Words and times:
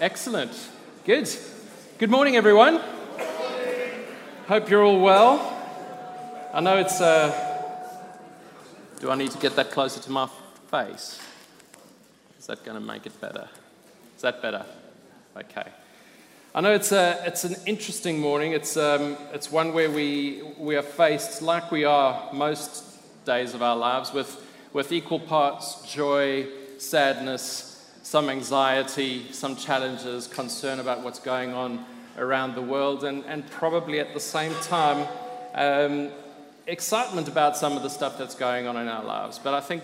Excellent. 0.00 0.52
Good. 1.04 1.28
Good 1.98 2.08
morning, 2.08 2.36
everyone. 2.36 2.80
Hope 4.46 4.70
you're 4.70 4.84
all 4.84 5.00
well. 5.00 5.40
I 6.54 6.60
know 6.60 6.76
it's. 6.76 7.00
Uh, 7.00 7.32
do 9.00 9.10
I 9.10 9.16
need 9.16 9.32
to 9.32 9.38
get 9.38 9.56
that 9.56 9.72
closer 9.72 10.00
to 10.00 10.10
my 10.12 10.28
face? 10.70 11.20
Is 12.38 12.46
that 12.46 12.64
going 12.64 12.78
to 12.78 12.84
make 12.84 13.06
it 13.06 13.20
better? 13.20 13.48
Is 14.14 14.22
that 14.22 14.40
better? 14.40 14.64
Okay. 15.36 15.66
I 16.54 16.60
know 16.60 16.72
it's, 16.74 16.92
a, 16.92 17.20
it's 17.26 17.42
an 17.42 17.56
interesting 17.66 18.20
morning. 18.20 18.52
It's, 18.52 18.76
um, 18.76 19.16
it's 19.32 19.50
one 19.50 19.72
where 19.72 19.90
we, 19.90 20.42
we 20.58 20.76
are 20.76 20.82
faced, 20.82 21.42
like 21.42 21.72
we 21.72 21.84
are 21.84 22.32
most 22.32 22.84
days 23.24 23.52
of 23.52 23.62
our 23.62 23.76
lives, 23.76 24.12
with, 24.12 24.44
with 24.72 24.92
equal 24.92 25.20
parts 25.20 25.92
joy, 25.92 26.46
sadness, 26.78 27.67
some 28.02 28.28
anxiety, 28.28 29.30
some 29.32 29.56
challenges, 29.56 30.26
concern 30.26 30.80
about 30.80 31.02
what's 31.02 31.18
going 31.18 31.52
on 31.52 31.84
around 32.16 32.54
the 32.54 32.62
world, 32.62 33.04
and, 33.04 33.24
and 33.26 33.48
probably 33.50 34.00
at 34.00 34.14
the 34.14 34.20
same 34.20 34.54
time, 34.62 35.06
um, 35.54 36.10
excitement 36.66 37.28
about 37.28 37.56
some 37.56 37.76
of 37.76 37.82
the 37.82 37.88
stuff 37.88 38.18
that's 38.18 38.34
going 38.34 38.66
on 38.66 38.76
in 38.76 38.88
our 38.88 39.04
lives. 39.04 39.38
But 39.38 39.54
I 39.54 39.60
think 39.60 39.82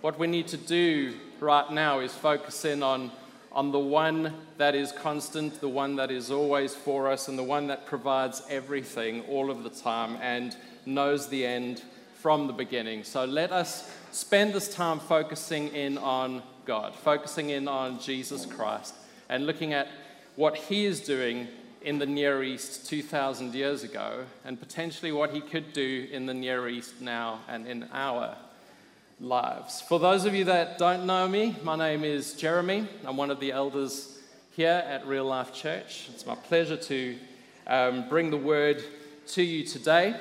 what 0.00 0.18
we 0.18 0.26
need 0.26 0.48
to 0.48 0.56
do 0.56 1.14
right 1.40 1.70
now 1.70 2.00
is 2.00 2.12
focus 2.12 2.64
in 2.64 2.82
on, 2.82 3.10
on 3.52 3.72
the 3.72 3.78
one 3.78 4.34
that 4.58 4.74
is 4.74 4.92
constant, 4.92 5.60
the 5.60 5.68
one 5.68 5.96
that 5.96 6.10
is 6.10 6.30
always 6.30 6.74
for 6.74 7.10
us, 7.10 7.28
and 7.28 7.38
the 7.38 7.44
one 7.44 7.66
that 7.68 7.86
provides 7.86 8.42
everything 8.48 9.22
all 9.22 9.50
of 9.50 9.62
the 9.62 9.70
time 9.70 10.16
and 10.20 10.56
knows 10.86 11.28
the 11.28 11.46
end 11.46 11.82
from 12.20 12.46
the 12.46 12.52
beginning. 12.52 13.02
So 13.02 13.24
let 13.24 13.50
us 13.50 13.90
spend 14.12 14.52
this 14.52 14.72
time 14.72 15.00
focusing 15.00 15.68
in 15.68 15.96
on 15.96 16.42
God, 16.66 16.94
focusing 16.94 17.50
in 17.50 17.66
on 17.66 17.98
Jesus 17.98 18.44
Christ 18.44 18.94
and 19.28 19.46
looking 19.46 19.72
at 19.72 19.88
what 20.36 20.56
He 20.56 20.84
is 20.84 21.00
doing 21.00 21.48
in 21.82 21.98
the 21.98 22.06
Near 22.06 22.42
East 22.42 22.88
2,000 22.88 23.54
years 23.54 23.84
ago 23.84 24.24
and 24.44 24.60
potentially 24.60 25.12
what 25.12 25.30
He 25.30 25.40
could 25.40 25.72
do 25.72 26.08
in 26.12 26.26
the 26.26 26.34
Near 26.34 26.68
East 26.68 27.00
now 27.00 27.40
and 27.48 27.66
in 27.66 27.88
our 27.92 28.36
lives. 29.18 29.80
For 29.80 29.98
those 29.98 30.26
of 30.26 30.34
you 30.34 30.44
that 30.44 30.76
don't 30.76 31.06
know 31.06 31.26
me, 31.26 31.56
my 31.62 31.76
name 31.76 32.04
is 32.04 32.34
Jeremy. 32.34 32.86
I'm 33.06 33.16
one 33.16 33.30
of 33.30 33.40
the 33.40 33.52
elders 33.52 34.18
here 34.56 34.84
at 34.86 35.06
Real 35.06 35.24
Life 35.24 35.54
Church. 35.54 36.08
It's 36.12 36.26
my 36.26 36.34
pleasure 36.34 36.76
to 36.76 37.16
um, 37.66 38.08
bring 38.10 38.30
the 38.30 38.36
word 38.36 38.82
to 39.28 39.42
you 39.42 39.64
today. 39.64 40.16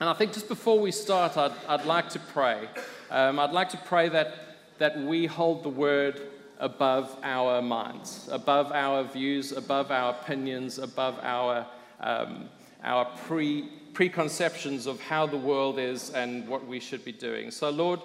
And 0.00 0.08
I 0.08 0.14
think 0.14 0.32
just 0.32 0.48
before 0.48 0.80
we 0.80 0.90
start, 0.90 1.36
I'd, 1.36 1.52
I'd 1.68 1.84
like 1.84 2.08
to 2.10 2.18
pray. 2.18 2.68
Um, 3.10 3.38
I'd 3.38 3.52
like 3.52 3.68
to 3.70 3.76
pray 3.76 4.08
that 4.08 4.34
that 4.80 4.98
we 4.98 5.26
hold 5.26 5.62
the 5.62 5.68
word 5.68 6.22
above 6.58 7.14
our 7.22 7.60
minds, 7.60 8.28
above 8.32 8.72
our 8.72 9.04
views, 9.04 9.52
above 9.52 9.90
our 9.90 10.12
opinions, 10.12 10.78
above 10.78 11.18
our, 11.22 11.66
um, 12.00 12.48
our 12.82 13.04
pre, 13.26 13.68
preconceptions 13.92 14.86
of 14.86 14.98
how 15.02 15.26
the 15.26 15.36
world 15.36 15.78
is 15.78 16.10
and 16.10 16.48
what 16.48 16.66
we 16.66 16.80
should 16.80 17.04
be 17.04 17.12
doing. 17.12 17.50
So, 17.50 17.68
Lord, 17.68 18.00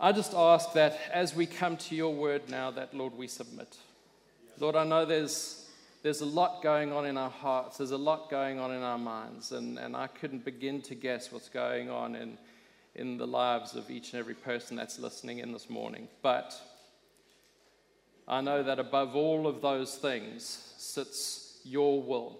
I 0.00 0.10
just 0.10 0.34
ask 0.34 0.72
that 0.72 0.98
as 1.12 1.36
we 1.36 1.46
come 1.46 1.76
to 1.76 1.94
your 1.94 2.12
word 2.12 2.42
now, 2.48 2.72
that, 2.72 2.92
Lord, 2.92 3.16
we 3.16 3.28
submit. 3.28 3.76
Lord, 4.58 4.74
I 4.74 4.82
know 4.82 5.04
there's, 5.04 5.59
there's 6.02 6.20
a 6.20 6.26
lot 6.26 6.62
going 6.62 6.92
on 6.92 7.06
in 7.06 7.16
our 7.16 7.30
hearts, 7.30 7.78
there's 7.78 7.90
a 7.90 7.98
lot 7.98 8.30
going 8.30 8.58
on 8.58 8.72
in 8.72 8.82
our 8.82 8.98
minds, 8.98 9.52
and, 9.52 9.78
and 9.78 9.96
I 9.96 10.06
couldn't 10.06 10.44
begin 10.44 10.82
to 10.82 10.94
guess 10.94 11.30
what's 11.30 11.48
going 11.48 11.90
on 11.90 12.14
in 12.14 12.38
in 12.94 13.16
the 13.16 13.26
lives 13.26 13.74
of 13.74 13.90
each 13.90 14.12
and 14.12 14.20
every 14.20 14.34
person 14.34 14.76
that's 14.76 14.98
listening 14.98 15.38
in 15.38 15.52
this 15.52 15.70
morning. 15.70 16.08
But 16.22 16.60
I 18.26 18.40
know 18.40 18.62
that 18.62 18.78
above 18.78 19.16
all 19.16 19.46
of 19.46 19.62
those 19.62 19.96
things 19.96 20.74
sits 20.76 21.60
your 21.64 22.02
will. 22.02 22.38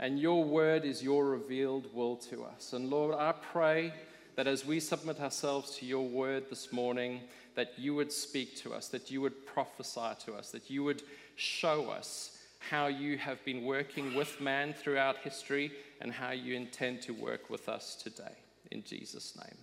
And 0.00 0.18
your 0.18 0.44
word 0.44 0.84
is 0.84 1.02
your 1.02 1.24
revealed 1.24 1.92
will 1.92 2.16
to 2.16 2.44
us. 2.44 2.72
And 2.72 2.88
Lord, 2.88 3.14
I 3.14 3.32
pray 3.32 3.92
that 4.36 4.46
as 4.46 4.64
we 4.64 4.78
submit 4.78 5.20
ourselves 5.20 5.76
to 5.78 5.86
your 5.86 6.06
word 6.06 6.44
this 6.48 6.72
morning, 6.72 7.22
that 7.56 7.72
you 7.76 7.96
would 7.96 8.12
speak 8.12 8.54
to 8.58 8.72
us, 8.72 8.86
that 8.88 9.10
you 9.10 9.20
would 9.20 9.44
prophesy 9.46 10.12
to 10.26 10.34
us, 10.34 10.52
that 10.52 10.70
you 10.70 10.84
would 10.84 11.02
show 11.34 11.90
us 11.90 12.37
how 12.68 12.86
you 12.86 13.16
have 13.16 13.42
been 13.44 13.64
working 13.64 14.14
with 14.14 14.40
man 14.40 14.74
throughout 14.74 15.18
history 15.18 15.72
and 16.00 16.12
how 16.12 16.32
you 16.32 16.54
intend 16.54 17.00
to 17.02 17.12
work 17.12 17.48
with 17.48 17.68
us 17.68 17.94
today. 17.94 18.34
In 18.70 18.84
Jesus' 18.84 19.36
name. 19.36 19.56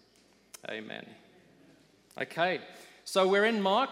Amen. 0.78 1.06
Okay, 2.20 2.60
so 3.04 3.28
we're 3.28 3.46
in 3.46 3.62
Mark. 3.62 3.92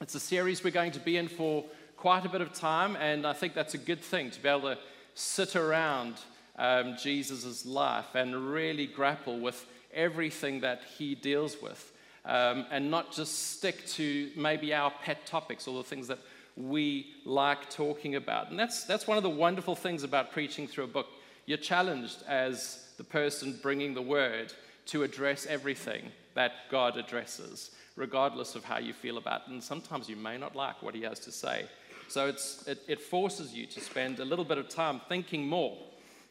It's 0.00 0.14
a 0.14 0.20
series 0.20 0.64
we're 0.64 0.70
going 0.70 0.92
to 0.92 1.00
be 1.00 1.18
in 1.18 1.28
for 1.28 1.64
quite 1.96 2.24
a 2.24 2.28
bit 2.28 2.40
of 2.40 2.54
time, 2.54 2.96
and 2.96 3.26
I 3.26 3.34
think 3.34 3.54
that's 3.54 3.74
a 3.74 3.78
good 3.78 4.00
thing 4.00 4.30
to 4.30 4.42
be 4.42 4.48
able 4.48 4.74
to 4.74 4.78
sit 5.14 5.54
around 5.54 6.14
um, 6.58 6.96
Jesus' 6.96 7.66
life 7.66 8.14
and 8.14 8.50
really 8.50 8.86
grapple 8.86 9.38
with 9.38 9.66
everything 9.92 10.60
that 10.60 10.82
he 10.96 11.14
deals 11.14 11.60
with, 11.60 11.92
um, 12.24 12.64
and 12.70 12.90
not 12.90 13.12
just 13.12 13.56
stick 13.56 13.86
to 13.88 14.30
maybe 14.36 14.72
our 14.72 14.90
pet 15.02 15.26
topics 15.26 15.66
or 15.68 15.76
the 15.82 15.88
things 15.88 16.08
that 16.08 16.18
we 16.56 17.14
like 17.24 17.68
talking 17.68 18.14
about. 18.14 18.50
And 18.50 18.58
that's, 18.58 18.84
that's 18.84 19.06
one 19.06 19.16
of 19.16 19.22
the 19.22 19.30
wonderful 19.30 19.76
things 19.76 20.02
about 20.02 20.32
preaching 20.32 20.66
through 20.66 20.84
a 20.84 20.88
book. 20.88 21.06
You're 21.44 21.58
challenged 21.58 22.22
as 22.26 22.88
the 22.96 23.04
person 23.04 23.58
bringing 23.62 23.94
the 23.94 24.02
word 24.02 24.52
to 24.86 25.02
address 25.02 25.46
everything 25.46 26.10
that 26.34 26.52
God 26.70 26.96
addresses, 26.96 27.72
regardless 27.96 28.54
of 28.54 28.64
how 28.64 28.78
you 28.78 28.92
feel 28.92 29.18
about 29.18 29.42
it. 29.42 29.52
And 29.52 29.62
sometimes 29.62 30.08
you 30.08 30.16
may 30.16 30.38
not 30.38 30.56
like 30.56 30.82
what 30.82 30.94
He 30.94 31.02
has 31.02 31.20
to 31.20 31.32
say. 31.32 31.66
So 32.08 32.28
it, 32.28 32.78
it 32.86 33.00
forces 33.00 33.52
you 33.52 33.66
to 33.66 33.80
spend 33.80 34.20
a 34.20 34.24
little 34.24 34.44
bit 34.44 34.58
of 34.58 34.68
time 34.68 35.00
thinking 35.08 35.46
more 35.46 35.76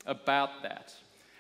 about 0.06 0.64
that. 0.64 0.94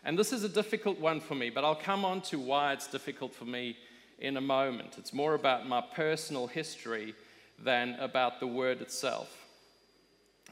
And 0.03 0.19
this 0.19 0.31
is 0.33 0.43
a 0.43 0.49
difficult 0.49 0.99
one 0.99 1.19
for 1.19 1.35
me, 1.35 1.49
but 1.49 1.63
I'll 1.63 1.75
come 1.75 2.05
on 2.05 2.21
to 2.23 2.37
why 2.37 2.73
it's 2.73 2.87
difficult 2.87 3.33
for 3.33 3.45
me 3.45 3.77
in 4.19 4.37
a 4.37 4.41
moment. 4.41 4.97
It's 4.97 5.13
more 5.13 5.33
about 5.33 5.67
my 5.67 5.81
personal 5.81 6.47
history 6.47 7.15
than 7.59 7.95
about 7.99 8.39
the 8.39 8.47
word 8.47 8.81
itself. 8.81 9.45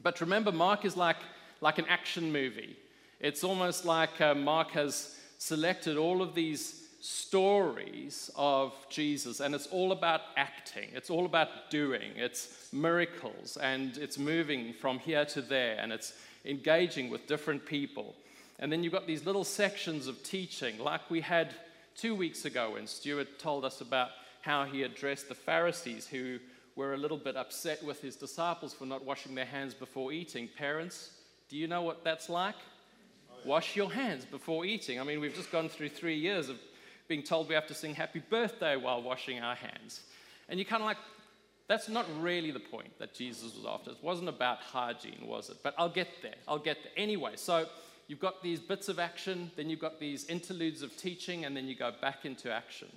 But 0.02 0.20
remember, 0.20 0.52
Mark 0.52 0.84
is 0.84 0.96
like, 0.96 1.16
like 1.60 1.78
an 1.78 1.86
action 1.88 2.32
movie. 2.32 2.76
It's 3.20 3.44
almost 3.44 3.84
like 3.84 4.20
uh, 4.20 4.34
Mark 4.34 4.70
has 4.72 5.16
selected 5.38 5.96
all 5.96 6.22
of 6.22 6.34
these 6.34 6.84
stories 7.00 8.30
of 8.34 8.72
Jesus, 8.88 9.40
and 9.40 9.54
it's 9.54 9.66
all 9.66 9.92
about 9.92 10.22
acting, 10.36 10.88
it's 10.94 11.10
all 11.10 11.26
about 11.26 11.70
doing, 11.70 12.12
it's 12.16 12.68
miracles, 12.72 13.58
and 13.58 13.98
it's 13.98 14.16
moving 14.16 14.72
from 14.72 14.98
here 14.98 15.26
to 15.26 15.42
there, 15.42 15.76
and 15.78 15.92
it's 15.92 16.14
engaging 16.46 17.10
with 17.10 17.26
different 17.26 17.66
people. 17.66 18.14
And 18.58 18.72
then 18.72 18.82
you've 18.82 18.92
got 18.92 19.06
these 19.06 19.26
little 19.26 19.44
sections 19.44 20.06
of 20.06 20.22
teaching, 20.22 20.78
like 20.78 21.10
we 21.10 21.20
had 21.20 21.54
two 21.94 22.14
weeks 22.14 22.46
ago 22.46 22.72
when 22.72 22.86
Stuart 22.86 23.38
told 23.38 23.64
us 23.64 23.80
about 23.80 24.10
how 24.40 24.64
he 24.64 24.82
addressed 24.82 25.28
the 25.28 25.34
Pharisees 25.34 26.06
who 26.06 26.38
were 26.76 26.94
a 26.94 26.96
little 26.96 27.16
bit 27.16 27.36
upset 27.36 27.82
with 27.84 28.00
his 28.00 28.16
disciples 28.16 28.74
for 28.74 28.86
not 28.86 29.04
washing 29.04 29.34
their 29.34 29.44
hands 29.44 29.74
before 29.74 30.12
eating. 30.12 30.48
Parents, 30.56 31.10
do 31.48 31.56
you 31.56 31.66
know 31.68 31.82
what 31.82 32.04
that's 32.04 32.28
like? 32.28 32.56
wash 33.44 33.76
your 33.76 33.92
hands 33.92 34.24
before 34.24 34.64
eating. 34.64 35.00
I 35.00 35.04
mean, 35.04 35.20
we've 35.20 35.34
just 35.34 35.52
gone 35.52 35.68
through 35.68 35.90
three 35.90 36.16
years 36.16 36.48
of 36.48 36.58
being 37.08 37.22
told 37.22 37.48
we 37.48 37.54
have 37.54 37.66
to 37.66 37.74
sing 37.74 37.94
happy 37.94 38.22
birthday 38.30 38.76
while 38.76 39.02
washing 39.02 39.40
our 39.40 39.54
hands. 39.54 40.00
And 40.48 40.58
you're 40.58 40.66
kind 40.66 40.82
of 40.82 40.86
like, 40.86 40.96
that's 41.68 41.88
not 41.88 42.06
really 42.20 42.50
the 42.50 42.60
point 42.60 42.98
that 42.98 43.14
Jesus 43.14 43.54
was 43.54 43.64
after. 43.66 43.90
It 43.90 43.98
wasn't 44.02 44.28
about 44.28 44.58
hygiene, 44.58 45.26
was 45.26 45.50
it? 45.50 45.58
But 45.62 45.74
I'll 45.78 45.88
get 45.88 46.08
there. 46.22 46.34
I'll 46.48 46.58
get 46.58 46.78
there. 46.82 46.92
Anyway, 46.96 47.32
so 47.36 47.66
you've 48.06 48.20
got 48.20 48.42
these 48.42 48.60
bits 48.60 48.88
of 48.88 48.98
action, 48.98 49.50
then 49.56 49.70
you've 49.70 49.80
got 49.80 49.98
these 49.98 50.26
interludes 50.26 50.82
of 50.82 50.96
teaching, 50.96 51.44
and 51.44 51.56
then 51.56 51.66
you 51.66 51.74
go 51.74 51.92
back 52.00 52.24
into 52.24 52.52
action. 52.52 52.88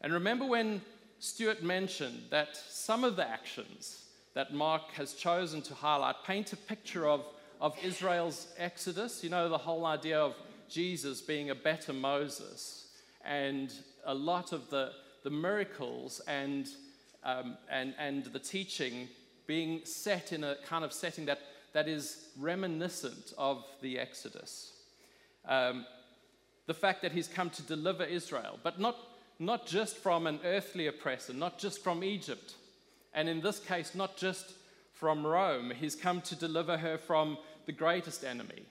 And 0.00 0.12
remember 0.12 0.46
when 0.46 0.80
Stuart 1.20 1.62
mentioned 1.62 2.22
that 2.30 2.56
some 2.56 3.04
of 3.04 3.16
the 3.16 3.28
actions 3.28 4.04
that 4.34 4.52
Mark 4.52 4.92
has 4.92 5.14
chosen 5.14 5.62
to 5.62 5.74
highlight 5.74 6.16
paint 6.24 6.52
a 6.52 6.56
picture 6.56 7.08
of 7.08 7.24
of 7.60 7.76
Israel's 7.82 8.48
exodus, 8.56 9.24
you 9.24 9.30
know, 9.30 9.48
the 9.48 9.58
whole 9.58 9.86
idea 9.86 10.18
of 10.18 10.34
Jesus 10.68 11.20
being 11.20 11.50
a 11.50 11.54
better 11.54 11.92
Moses, 11.92 12.88
and 13.24 13.72
a 14.04 14.14
lot 14.14 14.52
of 14.52 14.70
the, 14.70 14.92
the 15.24 15.30
miracles 15.30 16.20
and, 16.28 16.68
um, 17.24 17.56
and, 17.70 17.94
and 17.98 18.24
the 18.26 18.38
teaching 18.38 19.08
being 19.46 19.80
set 19.84 20.32
in 20.32 20.44
a 20.44 20.56
kind 20.64 20.84
of 20.84 20.92
setting 20.92 21.26
that, 21.26 21.40
that 21.72 21.88
is 21.88 22.28
reminiscent 22.38 23.32
of 23.36 23.64
the 23.80 23.98
Exodus. 23.98 24.72
Um, 25.46 25.86
the 26.66 26.74
fact 26.74 27.02
that 27.02 27.12
he's 27.12 27.28
come 27.28 27.50
to 27.50 27.62
deliver 27.62 28.04
Israel, 28.04 28.58
but 28.62 28.78
not, 28.78 28.96
not 29.38 29.66
just 29.66 29.96
from 29.96 30.26
an 30.26 30.40
earthly 30.44 30.86
oppressor, 30.86 31.32
not 31.32 31.58
just 31.58 31.82
from 31.82 32.02
Egypt, 32.02 32.54
and 33.14 33.28
in 33.28 33.40
this 33.40 33.58
case, 33.58 33.94
not 33.94 34.16
just 34.16 34.52
from 34.92 35.26
Rome. 35.26 35.70
He's 35.70 35.94
come 35.94 36.20
to 36.22 36.34
deliver 36.34 36.76
her 36.76 36.98
from 36.98 37.38
the 37.66 37.72
greatest 37.72 38.24
enemy. 38.24 38.66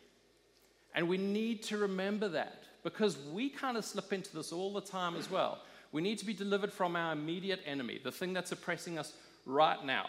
And 0.94 1.08
we 1.08 1.18
need 1.18 1.64
to 1.64 1.78
remember 1.78 2.28
that 2.30 2.64
because 2.84 3.18
we 3.32 3.50
kind 3.50 3.78
of 3.78 3.86
slip 3.86 4.12
into 4.12 4.36
this 4.36 4.52
all 4.52 4.74
the 4.74 4.82
time 4.82 5.16
as 5.16 5.30
well. 5.30 5.60
We 5.92 6.02
need 6.02 6.18
to 6.20 6.26
be 6.26 6.34
delivered 6.34 6.74
from 6.74 6.96
our 6.96 7.14
immediate 7.14 7.62
enemy, 7.66 8.00
the 8.04 8.12
thing 8.12 8.34
that's 8.34 8.52
oppressing 8.52 9.00
us 9.00 9.14
right 9.46 9.84
now. 9.86 10.08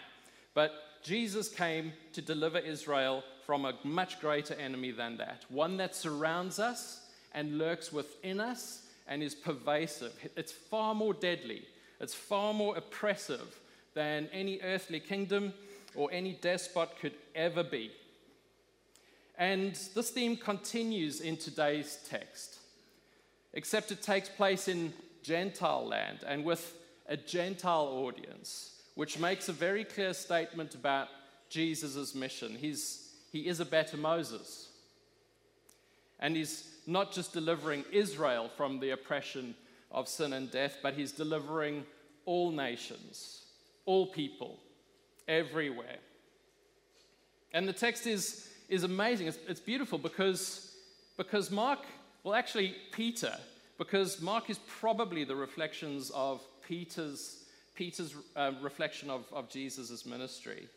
But 0.53 0.73
Jesus 1.03 1.47
came 1.47 1.93
to 2.13 2.21
deliver 2.21 2.59
Israel 2.59 3.23
from 3.45 3.65
a 3.65 3.75
much 3.83 4.19
greater 4.19 4.55
enemy 4.55 4.91
than 4.91 5.17
that, 5.17 5.45
one 5.49 5.77
that 5.77 5.95
surrounds 5.95 6.59
us 6.59 7.07
and 7.33 7.57
lurks 7.57 7.93
within 7.93 8.39
us 8.39 8.83
and 9.09 9.21
is 9.21 9.35
pervasive. 9.35 10.13
It's 10.37 10.53
far 10.53 10.95
more 10.95 11.13
deadly, 11.13 11.63
it's 11.99 12.13
far 12.13 12.53
more 12.53 12.77
oppressive 12.77 13.59
than 13.95 14.29
any 14.31 14.61
earthly 14.61 15.01
kingdom 15.01 15.53
or 15.95 16.09
any 16.13 16.37
despot 16.39 16.91
could 17.01 17.15
ever 17.35 17.63
be. 17.63 17.91
And 19.37 19.73
this 19.95 20.11
theme 20.11 20.37
continues 20.37 21.21
in 21.21 21.37
today's 21.37 21.97
text, 22.09 22.59
except 23.53 23.91
it 23.91 24.01
takes 24.01 24.29
place 24.29 24.67
in 24.67 24.93
Gentile 25.23 25.85
land 25.85 26.19
and 26.25 26.45
with 26.45 26.75
a 27.07 27.17
Gentile 27.17 27.87
audience, 27.87 28.81
which 28.95 29.17
makes 29.17 29.49
a 29.49 29.53
very 29.53 29.83
clear 29.83 30.13
statement 30.13 30.75
about 30.75 31.07
Jesus' 31.49 32.13
mission. 32.13 32.55
He's, 32.55 33.13
he 33.31 33.47
is 33.47 33.59
a 33.59 33.65
better 33.65 33.97
Moses. 33.97 34.69
And 36.19 36.35
he's 36.35 36.67
not 36.89 37.11
just 37.11 37.33
delivering 37.33 37.85
Israel 37.91 38.49
from 38.57 38.79
the 38.79 38.89
oppression 38.91 39.55
of 39.91 40.07
sin 40.07 40.33
and 40.33 40.51
death, 40.51 40.77
but 40.81 40.93
he's 40.93 41.11
delivering 41.11 41.85
all 42.25 42.51
nations, 42.51 43.43
all 43.85 44.07
people, 44.07 44.59
everywhere. 45.27 45.97
And 47.53 47.67
the 47.67 47.73
text 47.73 48.07
is, 48.07 48.49
is 48.67 48.83
amazing. 48.83 49.27
It's, 49.27 49.39
it's 49.47 49.59
beautiful 49.59 49.97
because, 49.97 50.75
because 51.17 51.51
Mark, 51.51 51.79
well, 52.23 52.35
actually, 52.35 52.75
Peter, 52.91 53.35
because 53.77 54.21
Mark 54.21 54.49
is 54.49 54.59
probably 54.67 55.23
the 55.23 55.35
reflections 55.35 56.11
of 56.13 56.41
Peter's, 56.67 57.45
Peter's 57.75 58.15
uh, 58.35 58.51
reflection 58.61 59.09
of, 59.09 59.25
of 59.31 59.49
Jesus' 59.49 60.05
ministry. 60.05 60.67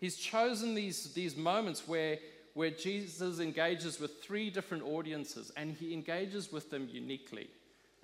He's 0.00 0.16
chosen 0.16 0.74
these, 0.74 1.12
these 1.14 1.36
moments 1.36 1.88
where, 1.88 2.18
where 2.54 2.70
Jesus 2.70 3.40
engages 3.40 4.00
with 4.00 4.22
three 4.22 4.48
different 4.48 4.84
audiences 4.84 5.52
and 5.56 5.72
he 5.72 5.92
engages 5.92 6.52
with 6.52 6.70
them 6.70 6.88
uniquely 6.90 7.48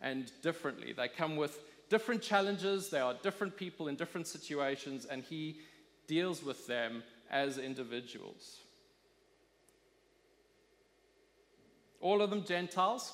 and 0.03 0.31
differently. 0.43 0.93
They 0.93 1.09
come 1.09 1.37
with 1.37 1.59
different 1.89 2.23
challenges, 2.23 2.91
they 2.91 3.01
are 3.01 3.15
different 3.23 3.57
people 3.57 3.89
in 3.89 3.97
different 3.97 4.27
situations, 4.27 5.07
and 5.07 5.23
he 5.23 5.61
deals 6.07 6.43
with 6.43 6.67
them 6.67 7.03
as 7.31 7.59
individuals. 7.59 8.59
All 12.01 12.23
of 12.23 12.31
them 12.31 12.45
Gentiles, 12.45 13.13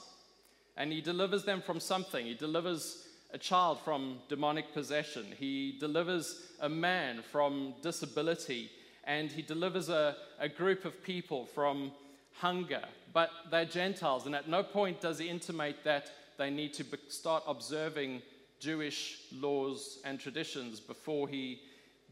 and 0.76 0.92
he 0.92 1.00
delivers 1.00 1.44
them 1.44 1.60
from 1.60 1.80
something. 1.80 2.24
He 2.24 2.34
delivers 2.34 3.06
a 3.32 3.38
child 3.38 3.80
from 3.80 4.18
demonic 4.28 4.72
possession, 4.72 5.26
he 5.36 5.76
delivers 5.78 6.40
a 6.60 6.68
man 6.68 7.22
from 7.32 7.74
disability, 7.82 8.70
and 9.06 9.30
he 9.30 9.42
delivers 9.42 9.88
a, 9.88 10.16
a 10.38 10.48
group 10.48 10.84
of 10.84 11.02
people 11.02 11.46
from 11.46 11.92
hunger. 12.34 12.82
But 13.12 13.30
they're 13.50 13.64
Gentiles, 13.64 14.26
and 14.26 14.34
at 14.34 14.48
no 14.48 14.62
point 14.62 15.00
does 15.00 15.18
he 15.18 15.28
intimate 15.28 15.84
that 15.84 16.10
they 16.36 16.50
need 16.50 16.74
to 16.74 16.84
start 17.08 17.44
observing 17.46 18.22
Jewish 18.60 19.20
laws 19.32 20.00
and 20.04 20.18
traditions 20.18 20.80
before 20.80 21.28
he 21.28 21.60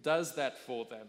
does 0.03 0.35
that 0.37 0.59
for 0.59 0.85
them. 0.85 1.07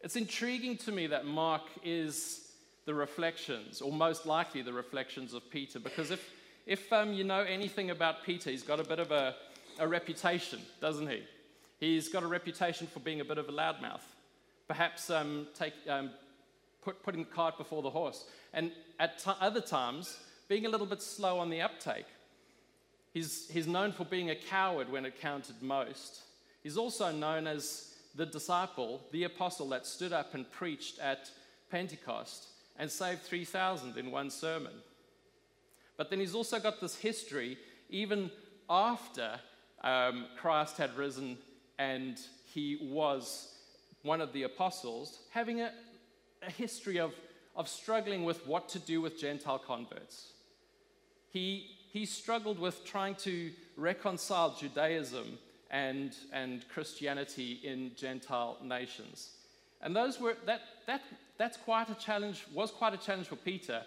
It's 0.00 0.16
intriguing 0.16 0.76
to 0.78 0.92
me 0.92 1.06
that 1.08 1.26
Mark 1.26 1.62
is 1.82 2.52
the 2.84 2.94
reflections, 2.94 3.80
or 3.80 3.90
most 3.90 4.26
likely 4.26 4.62
the 4.62 4.72
reflections 4.72 5.32
of 5.34 5.50
Peter, 5.50 5.78
because 5.78 6.10
if 6.10 6.30
if 6.66 6.90
um, 6.94 7.12
you 7.12 7.24
know 7.24 7.40
anything 7.40 7.90
about 7.90 8.24
Peter, 8.24 8.50
he's 8.50 8.62
got 8.62 8.80
a 8.80 8.84
bit 8.84 8.98
of 8.98 9.10
a, 9.10 9.34
a 9.78 9.86
reputation, 9.86 10.60
doesn't 10.80 11.08
he? 11.08 11.22
He's 11.78 12.08
got 12.08 12.22
a 12.22 12.26
reputation 12.26 12.86
for 12.86 13.00
being 13.00 13.20
a 13.20 13.24
bit 13.24 13.36
of 13.36 13.48
a 13.50 13.52
loudmouth. 13.52 14.00
Perhaps 14.66 15.10
um, 15.10 15.46
take, 15.54 15.74
um, 15.88 16.10
put, 16.82 17.02
putting 17.02 17.24
the 17.24 17.30
cart 17.30 17.58
before 17.58 17.82
the 17.82 17.90
horse. 17.90 18.24
And 18.52 18.72
at 18.98 19.18
t- 19.18 19.30
other 19.40 19.60
times, 19.60 20.16
being 20.48 20.66
a 20.66 20.68
little 20.68 20.86
bit 20.86 21.02
slow 21.02 21.38
on 21.38 21.50
the 21.50 21.60
uptake. 21.60 22.06
He's, 23.12 23.48
he's 23.48 23.66
known 23.66 23.92
for 23.92 24.04
being 24.04 24.30
a 24.30 24.34
coward 24.34 24.90
when 24.90 25.04
it 25.06 25.20
counted 25.20 25.62
most. 25.62 26.22
He's 26.62 26.76
also 26.76 27.12
known 27.12 27.46
as 27.46 27.94
the 28.14 28.26
disciple, 28.26 29.00
the 29.12 29.24
apostle 29.24 29.68
that 29.70 29.86
stood 29.86 30.12
up 30.12 30.34
and 30.34 30.50
preached 30.50 30.98
at 30.98 31.30
Pentecost 31.70 32.48
and 32.78 32.90
saved 32.90 33.22
3,000 33.22 33.96
in 33.96 34.10
one 34.10 34.30
sermon. 34.30 34.72
But 35.96 36.10
then 36.10 36.20
he's 36.20 36.34
also 36.34 36.58
got 36.58 36.80
this 36.80 36.96
history, 36.96 37.56
even 37.88 38.30
after 38.68 39.38
um, 39.82 40.26
Christ 40.36 40.78
had 40.78 40.96
risen 40.96 41.38
and 41.78 42.18
he 42.52 42.78
was 42.82 43.53
one 44.04 44.20
of 44.20 44.32
the 44.32 44.44
apostles, 44.44 45.18
having 45.30 45.60
a, 45.60 45.72
a 46.46 46.50
history 46.50 46.98
of, 46.98 47.12
of 47.56 47.68
struggling 47.68 48.24
with 48.24 48.46
what 48.46 48.68
to 48.68 48.78
do 48.78 49.00
with 49.00 49.18
Gentile 49.18 49.58
converts. 49.58 50.32
He, 51.30 51.66
he 51.92 52.06
struggled 52.06 52.60
with 52.60 52.84
trying 52.84 53.16
to 53.16 53.50
reconcile 53.76 54.54
Judaism 54.54 55.38
and, 55.72 56.14
and 56.32 56.64
Christianity 56.68 57.58
in 57.64 57.90
Gentile 57.96 58.58
nations. 58.62 59.30
And 59.82 59.96
those 59.96 60.20
were, 60.20 60.36
that, 60.46 60.60
that, 60.86 61.02
that's 61.36 61.56
quite 61.56 61.90
a 61.90 61.94
challenge, 61.96 62.46
was 62.54 62.70
quite 62.70 62.94
a 62.94 62.98
challenge 62.98 63.26
for 63.26 63.36
Peter 63.36 63.82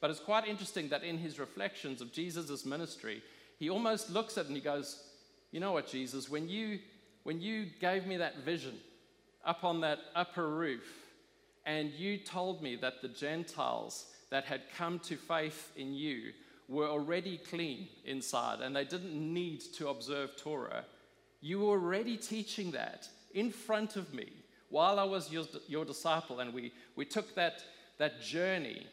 but 0.00 0.10
it's 0.10 0.20
quite 0.20 0.48
interesting 0.48 0.88
that 0.88 1.04
in 1.04 1.18
his 1.18 1.38
reflections 1.38 2.00
of 2.00 2.12
Jesus' 2.12 2.64
ministry, 2.64 3.22
he 3.58 3.68
almost 3.68 4.10
looks 4.10 4.38
at 4.38 4.46
it 4.46 4.48
and 4.48 4.56
he 4.56 4.62
goes, 4.62 5.04
You 5.52 5.60
know 5.60 5.72
what, 5.72 5.86
Jesus, 5.86 6.28
when 6.28 6.48
you, 6.48 6.78
when 7.24 7.40
you 7.40 7.66
gave 7.80 8.06
me 8.06 8.16
that 8.16 8.38
vision 8.38 8.78
up 9.44 9.64
on 9.64 9.80
that 9.80 9.98
upper 10.14 10.48
roof, 10.48 10.86
and 11.66 11.90
you 11.92 12.18
told 12.18 12.62
me 12.62 12.76
that 12.76 13.02
the 13.02 13.08
Gentiles 13.08 14.06
that 14.30 14.44
had 14.44 14.62
come 14.76 14.98
to 15.00 15.16
faith 15.16 15.72
in 15.76 15.94
you 15.94 16.32
were 16.68 16.88
already 16.88 17.36
clean 17.36 17.88
inside 18.04 18.60
and 18.60 18.74
they 18.74 18.84
didn't 18.84 19.14
need 19.14 19.60
to 19.60 19.88
observe 19.88 20.36
Torah, 20.36 20.84
you 21.40 21.60
were 21.60 21.72
already 21.72 22.16
teaching 22.16 22.70
that 22.70 23.08
in 23.34 23.50
front 23.50 23.96
of 23.96 24.14
me 24.14 24.32
while 24.68 25.00
I 25.00 25.04
was 25.04 25.32
your, 25.32 25.44
your 25.66 25.84
disciple, 25.84 26.38
and 26.40 26.54
we, 26.54 26.72
we 26.94 27.04
took 27.04 27.34
that, 27.34 27.64
that 27.98 28.22
journey 28.22 28.86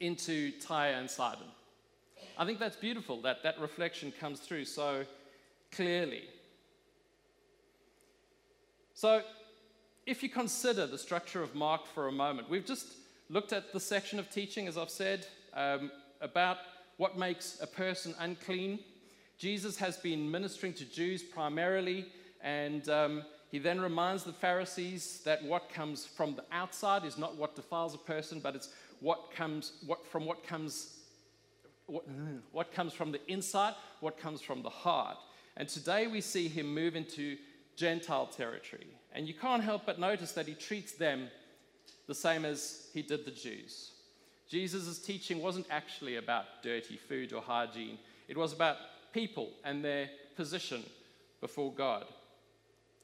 into 0.00 0.50
Tyre 0.60 0.94
and 0.94 1.08
Sidon. 1.08 1.46
I 2.36 2.44
think 2.44 2.58
that's 2.58 2.76
beautiful 2.76 3.22
that 3.22 3.44
that 3.44 3.60
reflection 3.60 4.12
comes 4.18 4.40
through 4.40 4.64
so 4.64 5.04
clearly. 5.70 6.24
So, 8.94 9.22
if 10.06 10.22
you 10.22 10.28
consider 10.28 10.86
the 10.86 10.98
structure 10.98 11.42
of 11.42 11.54
Mark 11.54 11.86
for 11.86 12.08
a 12.08 12.12
moment, 12.12 12.50
we've 12.50 12.66
just 12.66 12.94
looked 13.28 13.52
at 13.52 13.72
the 13.72 13.80
section 13.80 14.18
of 14.18 14.28
teaching, 14.30 14.66
as 14.66 14.76
I've 14.76 14.90
said, 14.90 15.26
um, 15.54 15.90
about 16.20 16.58
what 16.96 17.16
makes 17.16 17.58
a 17.60 17.66
person 17.66 18.14
unclean. 18.18 18.80
Jesus 19.38 19.76
has 19.76 19.96
been 19.96 20.30
ministering 20.30 20.72
to 20.74 20.84
Jews 20.84 21.22
primarily, 21.22 22.06
and 22.42 22.88
um, 22.88 23.22
he 23.50 23.58
then 23.58 23.80
reminds 23.80 24.24
the 24.24 24.32
Pharisees 24.32 25.20
that 25.24 25.42
what 25.44 25.68
comes 25.68 26.04
from 26.04 26.34
the 26.34 26.44
outside 26.52 27.04
is 27.04 27.16
not 27.16 27.36
what 27.36 27.54
defiles 27.54 27.94
a 27.94 27.98
person, 27.98 28.40
but 28.40 28.54
it's 28.56 28.70
what 29.00 29.32
comes 29.34 29.72
what, 29.86 30.06
from 30.06 30.24
what 30.24 30.46
comes 30.46 30.98
what, 31.86 32.04
what 32.52 32.72
comes 32.72 32.92
from 32.92 33.12
the 33.12 33.20
inside, 33.30 33.74
what 34.00 34.16
comes 34.16 34.40
from 34.40 34.62
the 34.62 34.70
heart. 34.70 35.16
And 35.56 35.68
today 35.68 36.06
we 36.06 36.20
see 36.20 36.48
him 36.48 36.72
move 36.72 36.96
into 36.96 37.36
Gentile 37.76 38.26
territory. 38.26 38.86
And 39.14 39.28
you 39.28 39.34
can't 39.34 39.62
help 39.62 39.86
but 39.86 39.98
notice 39.98 40.32
that 40.32 40.46
he 40.46 40.54
treats 40.54 40.92
them 40.92 41.28
the 42.06 42.14
same 42.14 42.44
as 42.44 42.88
he 42.92 43.02
did 43.02 43.24
the 43.24 43.30
Jews. 43.30 43.92
Jesus' 44.48 44.98
teaching 44.98 45.40
wasn't 45.40 45.66
actually 45.70 46.16
about 46.16 46.62
dirty 46.62 46.96
food 46.96 47.32
or 47.32 47.42
hygiene, 47.42 47.98
it 48.28 48.36
was 48.36 48.52
about 48.52 48.76
people 49.12 49.50
and 49.64 49.84
their 49.84 50.08
position 50.36 50.82
before 51.40 51.72
God. 51.72 52.04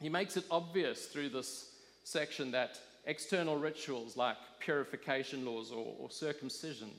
He 0.00 0.08
makes 0.08 0.36
it 0.36 0.44
obvious 0.50 1.06
through 1.06 1.30
this 1.30 1.72
section 2.04 2.50
that 2.52 2.78
external 3.06 3.56
rituals 3.56 4.16
like 4.16 4.36
purification 4.60 5.44
laws 5.44 5.72
or, 5.72 5.94
or, 5.98 6.10
circumcision 6.10 6.90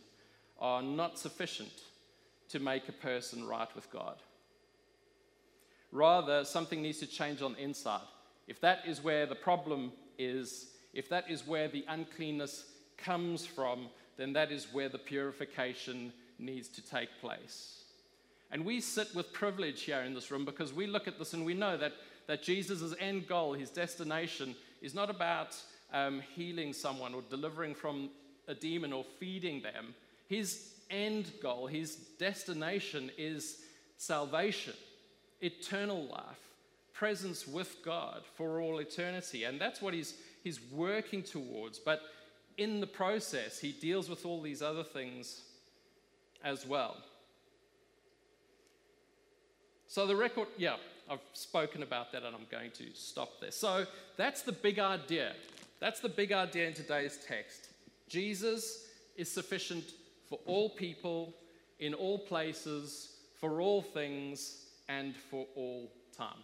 are 0.59 0.81
not 0.81 1.17
sufficient 1.17 1.71
to 2.49 2.59
make 2.59 2.89
a 2.89 2.93
person 2.93 3.47
right 3.47 3.73
with 3.75 3.91
God. 3.91 4.17
Rather, 5.91 6.43
something 6.43 6.81
needs 6.81 6.99
to 6.99 7.07
change 7.07 7.41
on 7.41 7.53
the 7.53 7.61
inside. 7.61 8.01
If 8.49 8.59
that 8.61 8.79
is 8.87 9.03
where 9.03 9.27
the 9.27 9.35
problem 9.35 9.91
is, 10.17 10.71
if 10.93 11.07
that 11.09 11.29
is 11.29 11.45
where 11.45 11.67
the 11.67 11.85
uncleanness 11.87 12.65
comes 12.97 13.45
from, 13.45 13.87
then 14.17 14.33
that 14.33 14.51
is 14.51 14.67
where 14.73 14.89
the 14.89 14.97
purification 14.97 16.11
needs 16.39 16.67
to 16.69 16.81
take 16.81 17.09
place. 17.21 17.83
And 18.51 18.65
we 18.65 18.81
sit 18.81 19.13
with 19.13 19.31
privilege 19.31 19.83
here 19.83 20.01
in 20.01 20.15
this 20.15 20.31
room 20.31 20.45
because 20.45 20.73
we 20.73 20.87
look 20.87 21.07
at 21.07 21.19
this 21.19 21.33
and 21.33 21.45
we 21.45 21.53
know 21.53 21.77
that, 21.77 21.93
that 22.25 22.41
Jesus' 22.41 22.95
end 22.99 23.27
goal, 23.27 23.53
his 23.53 23.69
destination, 23.69 24.55
is 24.81 24.95
not 24.95 25.11
about 25.11 25.55
um, 25.93 26.21
healing 26.35 26.73
someone 26.73 27.13
or 27.13 27.21
delivering 27.29 27.75
from 27.75 28.09
a 28.47 28.55
demon 28.55 28.91
or 28.91 29.05
feeding 29.19 29.61
them. 29.61 29.93
His 30.27 30.73
end 30.89 31.31
goal, 31.39 31.67
his 31.67 31.97
destination 32.17 33.11
is 33.15 33.59
salvation, 33.97 34.73
eternal 35.39 36.05
life, 36.05 36.48
presence 36.99 37.47
with 37.47 37.77
God 37.83 38.23
for 38.35 38.59
all 38.59 38.79
eternity. 38.79 39.45
And 39.45 39.59
that's 39.59 39.81
what 39.81 39.93
he's, 39.93 40.15
he's 40.43 40.59
working 40.69 41.23
towards. 41.23 41.79
But 41.79 42.01
in 42.57 42.81
the 42.81 42.87
process, 42.87 43.57
he 43.57 43.71
deals 43.71 44.09
with 44.09 44.25
all 44.25 44.41
these 44.41 44.61
other 44.61 44.83
things 44.83 45.43
as 46.43 46.67
well. 46.67 46.97
So, 49.87 50.05
the 50.05 50.15
record, 50.15 50.49
yeah, 50.57 50.75
I've 51.09 51.21
spoken 51.31 51.83
about 51.83 52.11
that 52.11 52.23
and 52.23 52.35
I'm 52.35 52.45
going 52.51 52.71
to 52.71 52.85
stop 52.93 53.39
there. 53.39 53.51
So, 53.51 53.85
that's 54.17 54.41
the 54.41 54.51
big 54.51 54.77
idea. 54.77 55.35
That's 55.79 56.01
the 56.01 56.09
big 56.09 56.33
idea 56.33 56.67
in 56.67 56.73
today's 56.73 57.17
text. 57.25 57.69
Jesus 58.09 58.87
is 59.15 59.31
sufficient 59.31 59.85
for 60.27 60.37
all 60.45 60.69
people, 60.69 61.33
in 61.79 61.93
all 61.93 62.19
places, 62.19 63.15
for 63.39 63.61
all 63.61 63.81
things, 63.81 64.65
and 64.89 65.15
for 65.15 65.47
all 65.55 65.89
time. 66.15 66.43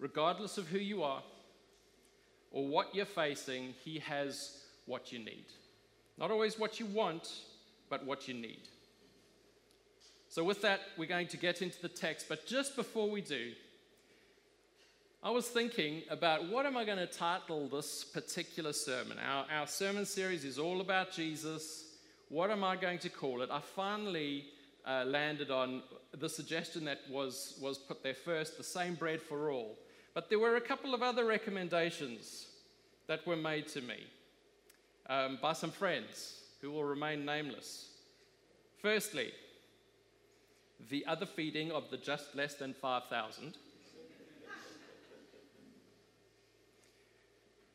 Regardless 0.00 0.58
of 0.58 0.66
who 0.66 0.78
you 0.78 1.02
are 1.02 1.22
or 2.50 2.66
what 2.66 2.94
you're 2.94 3.04
facing, 3.04 3.74
He 3.84 3.98
has 4.00 4.64
what 4.86 5.12
you 5.12 5.18
need. 5.18 5.44
Not 6.18 6.30
always 6.30 6.58
what 6.58 6.80
you 6.80 6.86
want, 6.86 7.30
but 7.88 8.04
what 8.04 8.26
you 8.26 8.34
need. 8.34 8.62
So, 10.28 10.42
with 10.44 10.62
that, 10.62 10.80
we're 10.96 11.06
going 11.06 11.26
to 11.28 11.36
get 11.36 11.60
into 11.60 11.80
the 11.82 11.88
text. 11.88 12.26
But 12.28 12.46
just 12.46 12.76
before 12.76 13.10
we 13.10 13.20
do, 13.20 13.52
I 15.22 15.30
was 15.30 15.48
thinking 15.48 16.02
about 16.08 16.48
what 16.48 16.64
am 16.64 16.76
I 16.76 16.84
going 16.84 16.98
to 16.98 17.06
title 17.06 17.68
this 17.68 18.04
particular 18.04 18.72
sermon? 18.72 19.18
Our, 19.18 19.44
our 19.52 19.66
sermon 19.66 20.06
series 20.06 20.44
is 20.44 20.58
all 20.58 20.80
about 20.80 21.12
Jesus. 21.12 21.84
What 22.30 22.50
am 22.50 22.64
I 22.64 22.76
going 22.76 23.00
to 23.00 23.10
call 23.10 23.42
it? 23.42 23.50
I 23.50 23.60
finally 23.60 24.46
uh, 24.86 25.04
landed 25.04 25.50
on 25.50 25.82
the 26.16 26.28
suggestion 26.28 26.84
that 26.86 27.00
was, 27.10 27.58
was 27.60 27.76
put 27.76 28.02
there 28.02 28.14
first 28.14 28.56
the 28.56 28.64
same 28.64 28.94
bread 28.94 29.20
for 29.20 29.50
all. 29.50 29.76
But 30.14 30.28
there 30.28 30.38
were 30.38 30.56
a 30.56 30.60
couple 30.60 30.94
of 30.94 31.02
other 31.02 31.24
recommendations 31.24 32.46
that 33.06 33.26
were 33.26 33.36
made 33.36 33.68
to 33.68 33.80
me 33.80 34.06
um, 35.08 35.38
by 35.40 35.52
some 35.52 35.70
friends 35.70 36.40
who 36.60 36.70
will 36.70 36.84
remain 36.84 37.24
nameless. 37.24 37.90
Firstly, 38.82 39.32
the 40.88 41.06
other 41.06 41.26
feeding 41.26 41.70
of 41.70 41.90
the 41.90 41.96
just 41.96 42.34
less 42.34 42.54
than 42.54 42.74
5,000. 42.74 43.56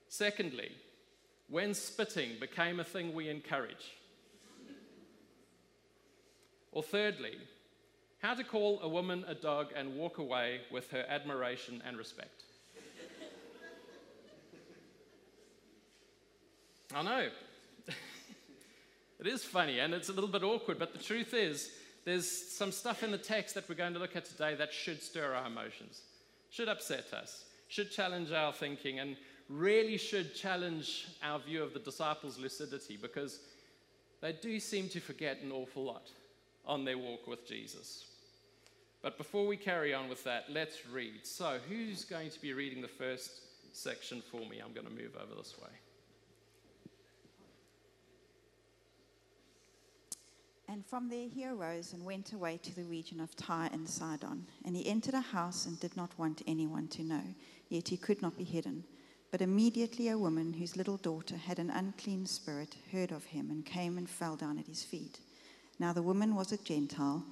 Secondly, 0.08 0.72
when 1.50 1.74
spitting 1.74 2.32
became 2.40 2.80
a 2.80 2.84
thing 2.84 3.14
we 3.14 3.30
encourage. 3.30 3.98
Or 6.72 6.84
thirdly, 6.84 7.38
how 8.26 8.34
to 8.34 8.44
call 8.44 8.80
a 8.82 8.90
woman 8.90 9.24
a 9.28 9.36
dog 9.36 9.68
and 9.76 9.96
walk 9.96 10.18
away 10.18 10.62
with 10.72 10.90
her 10.90 11.06
admiration 11.08 11.80
and 11.86 11.96
respect. 11.96 12.42
I 16.96 17.04
know. 17.04 17.28
it 19.20 19.28
is 19.28 19.44
funny 19.44 19.80
and 19.80 19.94
it's 19.94 20.10
a 20.10 20.14
little 20.14 20.30
bit 20.30 20.42
awkward, 20.42 20.80
but 20.80 20.92
the 20.92 20.98
truth 20.98 21.36
is, 21.36 21.70
there's 22.04 22.28
some 22.28 22.72
stuff 22.72 23.04
in 23.04 23.12
the 23.12 23.18
text 23.20 23.54
that 23.54 23.70
we're 23.70 23.76
going 23.76 23.94
to 23.94 24.00
look 24.00 24.16
at 24.16 24.26
today 24.26 24.56
that 24.56 24.74
should 24.74 25.04
stir 25.04 25.36
our 25.36 25.46
emotions, 25.46 26.02
should 26.50 26.68
upset 26.68 27.14
us, 27.14 27.46
should 27.68 27.92
challenge 27.92 28.32
our 28.32 28.54
thinking, 28.54 29.00
and 29.00 29.18
really 29.50 29.98
should 29.98 30.34
challenge 30.34 31.10
our 31.22 31.38
view 31.38 31.62
of 31.62 31.74
the 31.74 31.80
disciples' 31.80 32.40
lucidity 32.40 32.98
because 33.00 33.40
they 34.22 34.34
do 34.34 34.60
seem 34.60 34.90
to 34.90 35.00
forget 35.00 35.42
an 35.44 35.52
awful 35.52 35.84
lot 35.84 36.10
on 36.66 36.86
their 36.86 36.98
walk 36.98 37.28
with 37.28 37.48
Jesus. 37.48 38.06
But 39.06 39.20
before 39.20 39.46
we 39.46 39.56
carry 39.56 39.94
on 39.94 40.10
with 40.10 40.24
that, 40.24 40.46
let's 40.50 40.88
read. 40.88 41.28
So, 41.28 41.60
who's 41.70 42.04
going 42.06 42.32
to 42.32 42.42
be 42.42 42.54
reading 42.54 42.82
the 42.82 42.88
first 42.88 43.40
section 43.72 44.24
for 44.32 44.40
me? 44.40 44.60
I'm 44.66 44.74
going 44.74 44.88
to 44.88 44.92
move 44.92 45.16
over 45.16 45.36
this 45.38 45.54
way. 45.62 45.70
And 50.68 50.84
from 50.84 51.08
there 51.08 51.28
he 51.30 51.46
arose 51.46 51.94
and 51.94 52.04
went 52.04 52.34
away 52.34 52.60
to 52.64 52.76
the 52.76 52.84
region 52.86 53.20
of 53.20 53.36
Tyre 53.36 53.70
and 53.72 53.88
Sidon. 53.88 54.48
And 54.66 54.76
he 54.76 54.88
entered 54.88 55.14
a 55.14 55.22
house 55.22 55.68
and 55.68 55.80
did 55.80 55.96
not 55.96 56.18
want 56.18 56.42
anyone 56.48 56.88
to 56.88 57.04
know, 57.04 57.22
yet 57.70 57.90
he 57.90 57.98
could 57.98 58.24
not 58.24 58.36
be 58.36 58.44
hidden. 58.44 58.84
But 59.30 59.44
immediately 59.44 60.10
a 60.10 60.18
woman 60.18 60.52
whose 60.52 60.76
little 60.76 60.98
daughter 60.98 61.38
had 61.38 61.60
an 61.60 61.70
unclean 61.70 62.26
spirit 62.26 62.76
heard 62.92 63.12
of 63.12 63.26
him 63.26 63.52
and 63.52 63.64
came 63.64 64.00
and 64.00 64.10
fell 64.10 64.36
down 64.36 64.58
at 64.58 64.66
his 64.66 64.84
feet. 64.84 65.20
Now 65.78 65.94
the 65.94 66.02
woman 66.02 66.34
was 66.34 66.52
a 66.52 66.58
Gentile, 66.58 67.24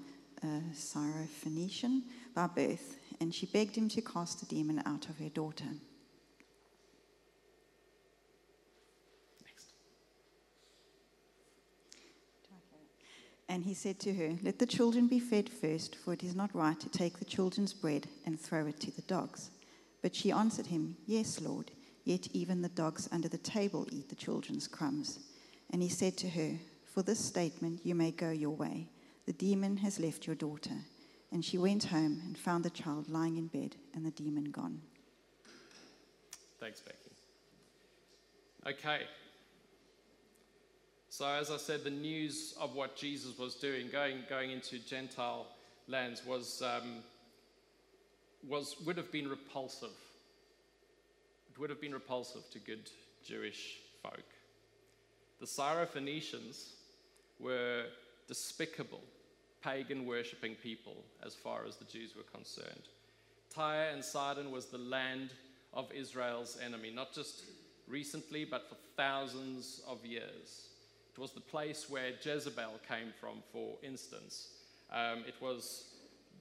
a 0.43 0.61
Syrophoenician 0.73 2.01
by 2.35 2.47
birth, 2.47 2.97
and 3.19 3.33
she 3.33 3.45
begged 3.45 3.75
him 3.75 3.89
to 3.89 4.01
cast 4.01 4.39
the 4.39 4.45
demon 4.45 4.81
out 4.85 5.09
of 5.09 5.17
her 5.19 5.29
daughter. 5.29 5.65
And 13.53 13.63
he 13.63 13.75
said 13.75 13.99
to 13.99 14.13
her, 14.15 14.31
Let 14.41 14.57
the 14.57 14.65
children 14.65 15.07
be 15.07 15.19
fed 15.19 15.47
first, 15.47 15.95
for 15.95 16.13
it 16.13 16.23
is 16.23 16.35
not 16.35 16.55
right 16.55 16.79
to 16.79 16.89
take 16.89 17.19
the 17.19 17.25
children's 17.25 17.71
bread 17.71 18.07
and 18.25 18.39
throw 18.39 18.65
it 18.65 18.79
to 18.79 18.89
the 18.89 19.03
dogs. 19.03 19.51
But 20.01 20.15
she 20.15 20.31
answered 20.31 20.65
him, 20.65 20.97
Yes, 21.05 21.39
Lord, 21.39 21.69
yet 22.03 22.27
even 22.33 22.63
the 22.63 22.69
dogs 22.69 23.07
under 23.11 23.27
the 23.27 23.37
table 23.37 23.87
eat 23.91 24.09
the 24.09 24.15
children's 24.15 24.67
crumbs. 24.67 25.19
And 25.69 25.83
he 25.83 25.89
said 25.89 26.17
to 26.17 26.29
her, 26.29 26.57
For 26.85 27.03
this 27.03 27.23
statement 27.23 27.81
you 27.83 27.93
may 27.93 28.09
go 28.09 28.31
your 28.31 28.55
way. 28.55 28.89
The 29.25 29.33
demon 29.33 29.77
has 29.77 29.99
left 29.99 30.27
your 30.27 30.35
daughter. 30.35 30.75
And 31.31 31.43
she 31.43 31.57
went 31.57 31.85
home 31.85 32.21
and 32.25 32.37
found 32.37 32.63
the 32.63 32.69
child 32.69 33.09
lying 33.09 33.37
in 33.37 33.47
bed 33.47 33.75
and 33.95 34.05
the 34.05 34.11
demon 34.11 34.45
gone. 34.45 34.81
Thanks, 36.59 36.79
Becky. 36.81 36.97
Okay, 38.65 39.01
so, 41.15 41.27
as 41.27 41.51
I 41.51 41.57
said, 41.57 41.83
the 41.83 41.91
news 41.91 42.55
of 42.59 42.73
what 42.73 42.95
Jesus 42.95 43.37
was 43.37 43.53
doing, 43.53 43.87
going, 43.91 44.23
going 44.27 44.49
into 44.49 44.79
Gentile 44.79 45.45
lands, 45.87 46.25
was, 46.25 46.63
um, 46.63 47.03
was, 48.49 48.77
would 48.83 48.97
have 48.97 49.11
been 49.11 49.29
repulsive. 49.29 49.95
It 51.51 51.59
would 51.59 51.69
have 51.69 51.79
been 51.79 51.93
repulsive 51.93 52.49
to 52.49 52.57
good 52.57 52.89
Jewish 53.23 53.77
folk. 54.01 54.25
The 55.39 55.45
Syrophoenicians 55.45 56.69
were 57.39 57.83
despicable, 58.27 59.01
pagan 59.63 60.05
worshipping 60.05 60.55
people 60.55 61.03
as 61.25 61.33
far 61.33 61.65
as 61.65 61.77
the 61.77 61.85
Jews 61.85 62.15
were 62.15 62.23
concerned. 62.23 62.87
Tyre 63.53 63.89
and 63.93 64.03
Sidon 64.03 64.51
was 64.51 64.65
the 64.65 64.77
land 64.77 65.31
of 65.73 65.91
Israel's 65.91 66.57
enemy, 66.63 66.91
not 66.91 67.13
just 67.13 67.43
recently, 67.87 68.45
but 68.45 68.67
for 68.67 68.75
thousands 68.97 69.81
of 69.87 70.05
years. 70.05 70.67
It 71.15 71.19
was 71.19 71.31
the 71.31 71.41
place 71.41 71.89
where 71.89 72.11
Jezebel 72.21 72.79
came 72.87 73.13
from, 73.19 73.43
for 73.51 73.75
instance. 73.83 74.49
Um, 74.91 75.23
it 75.27 75.35
was 75.39 75.92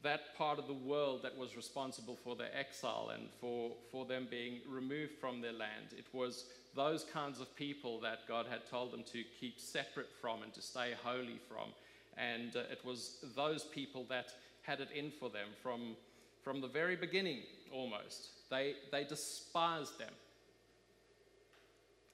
that 0.03 0.37
part 0.37 0.59
of 0.59 0.67
the 0.67 0.73
world 0.73 1.23
that 1.23 1.37
was 1.37 1.57
responsible 1.57 2.17
for 2.25 2.35
their 2.35 2.51
exile 2.59 3.11
and 3.15 3.29
for, 3.41 3.71
for 3.91 4.05
them 4.05 4.27
being 4.31 4.61
removed 4.69 5.13
from 5.21 5.41
their 5.41 5.53
land. 5.53 5.95
It 5.97 6.07
was 6.13 6.47
those 6.75 7.05
kinds 7.05 7.41
of 7.41 7.55
people 7.55 8.01
that 8.01 8.27
God 8.27 8.47
had 8.51 8.67
told 8.69 8.93
them 8.93 9.05
to 9.13 9.23
keep 9.41 9.61
separate 9.61 10.11
from 10.21 10.43
and 10.43 10.53
to 10.55 10.63
stay 10.63 10.93
holy 11.03 11.39
from. 11.49 11.71
And 12.17 12.57
uh, 12.57 12.61
it 12.71 12.85
was 12.85 13.25
those 13.37 13.65
people 13.65 14.05
that 14.09 14.33
had 14.63 14.81
it 14.81 14.89
in 14.95 15.11
for 15.11 15.31
them 15.31 15.49
from, 15.63 15.97
from 16.43 16.61
the 16.61 16.69
very 16.69 16.97
beginning, 16.97 17.41
almost. 17.73 18.29
They, 18.51 18.75
they 18.91 19.05
despised 19.05 19.99
them. 19.99 20.13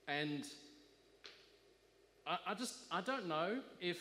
And 0.07 0.45
I, 2.27 2.39
I 2.49 2.55
just, 2.55 2.75
I 2.91 3.01
don't 3.01 3.29
know 3.29 3.61
if, 3.81 3.99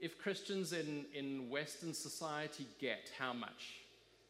if 0.00 0.18
Christians 0.18 0.72
in, 0.72 1.04
in 1.14 1.50
Western 1.50 1.92
society 1.92 2.66
get 2.80 3.10
how 3.18 3.32
much 3.32 3.80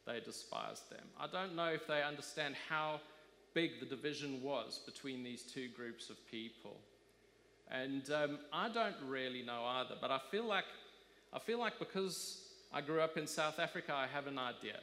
they 0.06 0.20
despise 0.20 0.80
them. 0.90 1.04
I 1.20 1.26
don't 1.26 1.54
know 1.54 1.66
if 1.68 1.86
they 1.86 2.02
understand 2.02 2.54
how 2.68 3.00
big 3.54 3.80
the 3.80 3.86
division 3.86 4.42
was 4.42 4.80
between 4.86 5.22
these 5.22 5.42
two 5.42 5.68
groups 5.76 6.10
of 6.10 6.16
people. 6.30 6.76
And 7.70 8.10
um, 8.10 8.38
I 8.52 8.68
don't 8.70 8.96
really 9.06 9.42
know 9.42 9.64
either, 9.64 9.94
but 10.00 10.10
I 10.10 10.20
feel 10.30 10.44
like 10.44 10.64
I 11.32 11.38
feel 11.38 11.58
like 11.58 11.78
because 11.78 12.40
I 12.72 12.80
grew 12.80 13.00
up 13.00 13.18
in 13.18 13.26
South 13.26 13.58
Africa, 13.58 13.92
I 13.94 14.06
have 14.06 14.26
an 14.26 14.38
idea. 14.38 14.80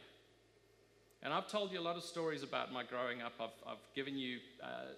And 1.23 1.33
I've 1.33 1.47
told 1.47 1.71
you 1.71 1.79
a 1.79 1.81
lot 1.81 1.95
of 1.95 2.03
stories 2.03 2.43
about 2.43 2.71
my 2.71 2.83
growing 2.83 3.23
up. 3.23 3.33
I've, 3.39 3.49
I've 3.67 3.95
given 3.95 4.15
you 4.15 4.37
uh, 4.63 4.93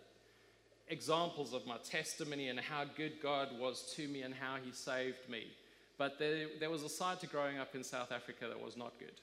examples 0.89 1.53
of 1.53 1.65
my 1.65 1.77
testimony 1.77 2.49
and 2.49 2.59
how 2.59 2.83
good 2.97 3.21
God 3.21 3.57
was 3.57 3.93
to 3.95 4.07
me 4.09 4.23
and 4.23 4.33
how 4.33 4.57
He 4.61 4.73
saved 4.73 5.29
me. 5.29 5.47
But 5.97 6.19
there, 6.19 6.47
there 6.59 6.69
was 6.69 6.83
a 6.83 6.89
side 6.89 7.19
to 7.21 7.27
growing 7.27 7.57
up 7.57 7.75
in 7.75 7.83
South 7.83 8.11
Africa 8.11 8.45
that 8.47 8.61
was 8.61 8.77
not 8.77 8.93
good. 8.99 9.19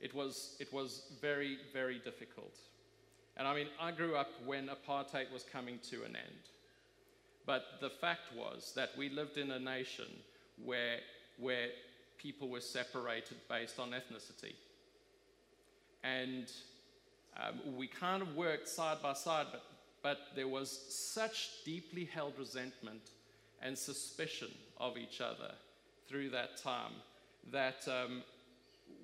It 0.00 0.14
was, 0.14 0.56
it 0.58 0.72
was 0.72 1.02
very, 1.20 1.58
very 1.72 1.98
difficult. 1.98 2.56
And 3.36 3.46
I 3.46 3.54
mean, 3.54 3.68
I 3.80 3.90
grew 3.92 4.16
up 4.16 4.28
when 4.44 4.68
apartheid 4.68 5.30
was 5.32 5.42
coming 5.42 5.78
to 5.90 5.96
an 6.04 6.16
end. 6.16 6.44
But 7.44 7.64
the 7.80 7.90
fact 7.90 8.34
was 8.36 8.72
that 8.76 8.90
we 8.96 9.08
lived 9.08 9.36
in 9.36 9.50
a 9.50 9.58
nation 9.58 10.06
where, 10.64 10.98
where 11.38 11.68
people 12.18 12.48
were 12.48 12.60
separated 12.60 13.36
based 13.48 13.78
on 13.78 13.90
ethnicity. 13.90 14.54
and 16.02 16.50
um, 17.36 17.76
we 17.76 17.86
kind 17.86 18.22
of 18.22 18.34
worked 18.34 18.68
side 18.68 19.02
by 19.02 19.12
side, 19.12 19.46
but, 19.52 19.62
but 20.02 20.18
there 20.34 20.48
was 20.48 20.70
such 20.88 21.50
deeply 21.64 22.06
held 22.06 22.32
resentment 22.38 23.10
and 23.62 23.76
suspicion 23.76 24.48
of 24.78 24.96
each 24.96 25.20
other 25.20 25.52
through 26.08 26.30
that 26.30 26.56
time 26.56 26.92
that 27.52 27.86
um, 27.88 28.22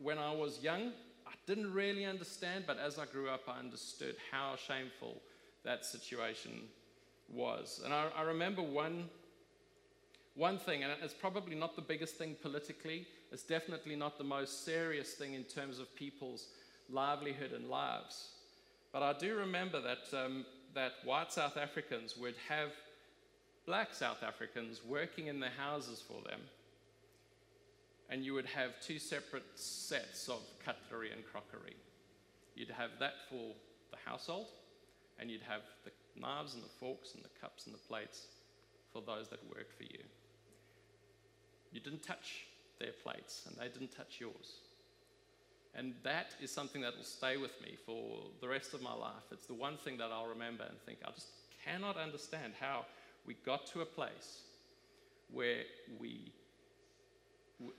when 0.02 0.18
I 0.18 0.32
was 0.32 0.62
young, 0.62 0.92
I 1.26 1.32
didn't 1.46 1.72
really 1.72 2.04
understand, 2.04 2.64
but 2.66 2.78
as 2.78 2.98
I 2.98 3.06
grew 3.06 3.28
up, 3.28 3.42
I 3.48 3.58
understood 3.58 4.16
how 4.30 4.56
shameful 4.56 5.20
that 5.64 5.84
situation 5.84 6.62
was. 7.32 7.80
And 7.84 7.92
I, 7.92 8.08
I 8.16 8.22
remember 8.22 8.62
one, 8.62 9.08
one 10.34 10.58
thing, 10.58 10.82
and 10.82 10.92
it's 11.02 11.14
probably 11.14 11.54
not 11.54 11.76
the 11.76 11.82
biggest 11.82 12.16
thing 12.16 12.36
politically, 12.40 13.06
it's 13.30 13.44
definitely 13.44 13.96
not 13.96 14.18
the 14.18 14.24
most 14.24 14.64
serious 14.64 15.14
thing 15.14 15.34
in 15.34 15.44
terms 15.44 15.78
of 15.78 15.94
people's 15.96 16.48
livelihood 16.90 17.52
and 17.52 17.68
lives. 17.68 18.32
But 18.92 19.02
I 19.02 19.14
do 19.14 19.36
remember 19.36 19.80
that, 19.80 20.24
um, 20.24 20.44
that 20.74 20.92
white 21.04 21.32
South 21.32 21.56
Africans 21.56 22.16
would 22.16 22.34
have 22.48 22.70
black 23.66 23.94
South 23.94 24.22
Africans 24.22 24.80
working 24.86 25.28
in 25.28 25.40
the 25.40 25.48
houses 25.48 26.02
for 26.06 26.20
them. 26.28 26.40
And 28.10 28.24
you 28.24 28.34
would 28.34 28.46
have 28.46 28.72
two 28.80 28.98
separate 28.98 29.44
sets 29.54 30.28
of 30.28 30.42
cutlery 30.64 31.10
and 31.12 31.24
crockery. 31.24 31.76
You'd 32.54 32.70
have 32.70 32.90
that 33.00 33.14
for 33.30 33.54
the 33.90 33.96
household, 34.04 34.48
and 35.18 35.30
you'd 35.30 35.42
have 35.42 35.62
the 35.84 35.92
knives 36.20 36.54
and 36.54 36.62
the 36.62 36.68
forks 36.80 37.14
and 37.14 37.24
the 37.24 37.40
cups 37.40 37.66
and 37.66 37.74
the 37.74 37.78
plates 37.78 38.26
for 38.92 39.00
those 39.00 39.28
that 39.28 39.40
worked 39.48 39.72
for 39.72 39.84
you. 39.84 40.00
You 41.72 41.80
didn't 41.80 42.02
touch 42.02 42.44
their 42.78 42.92
plates, 43.02 43.44
and 43.46 43.56
they 43.56 43.68
didn't 43.72 43.96
touch 43.96 44.16
yours. 44.20 44.58
And 45.74 45.94
that 46.02 46.34
is 46.42 46.50
something 46.50 46.82
that 46.82 46.94
will 46.94 47.04
stay 47.04 47.38
with 47.38 47.58
me 47.62 47.78
for 47.86 48.18
the 48.42 48.48
rest 48.48 48.74
of 48.74 48.82
my 48.82 48.92
life. 48.92 49.24
It's 49.30 49.46
the 49.46 49.54
one 49.54 49.78
thing 49.78 49.96
that 49.96 50.10
I'll 50.12 50.26
remember 50.26 50.64
and 50.64 50.78
think, 50.84 50.98
I 51.06 51.12
just 51.12 51.28
cannot 51.64 51.96
understand 51.96 52.52
how 52.60 52.84
we 53.26 53.34
got 53.46 53.66
to 53.68 53.80
a 53.80 53.86
place 53.86 54.42
where 55.30 55.62
we, 55.98 56.32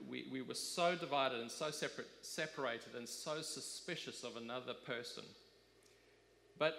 we, 0.08 0.26
we 0.30 0.42
were 0.42 0.54
so 0.54 0.94
divided 0.96 1.40
and 1.40 1.50
so 1.50 1.70
separate, 1.70 2.08
separated 2.22 2.94
and 2.96 3.08
so 3.08 3.40
suspicious 3.42 4.24
of 4.24 4.36
another 4.36 4.74
person. 4.86 5.24
But 6.58 6.76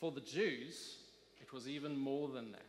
for 0.00 0.12
the 0.12 0.20
Jews, 0.20 0.98
it 1.40 1.52
was 1.52 1.68
even 1.68 1.98
more 1.98 2.28
than 2.28 2.52
that. 2.52 2.60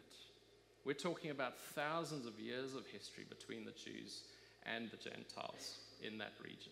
We're 0.85 0.93
talking 0.93 1.31
about 1.31 1.59
thousands 1.75 2.25
of 2.25 2.39
years 2.39 2.73
of 2.73 2.85
history 2.87 3.25
between 3.27 3.65
the 3.65 3.71
Jews 3.71 4.23
and 4.65 4.89
the 4.89 4.97
Gentiles 4.97 5.79
in 6.01 6.17
that 6.19 6.33
region. 6.41 6.71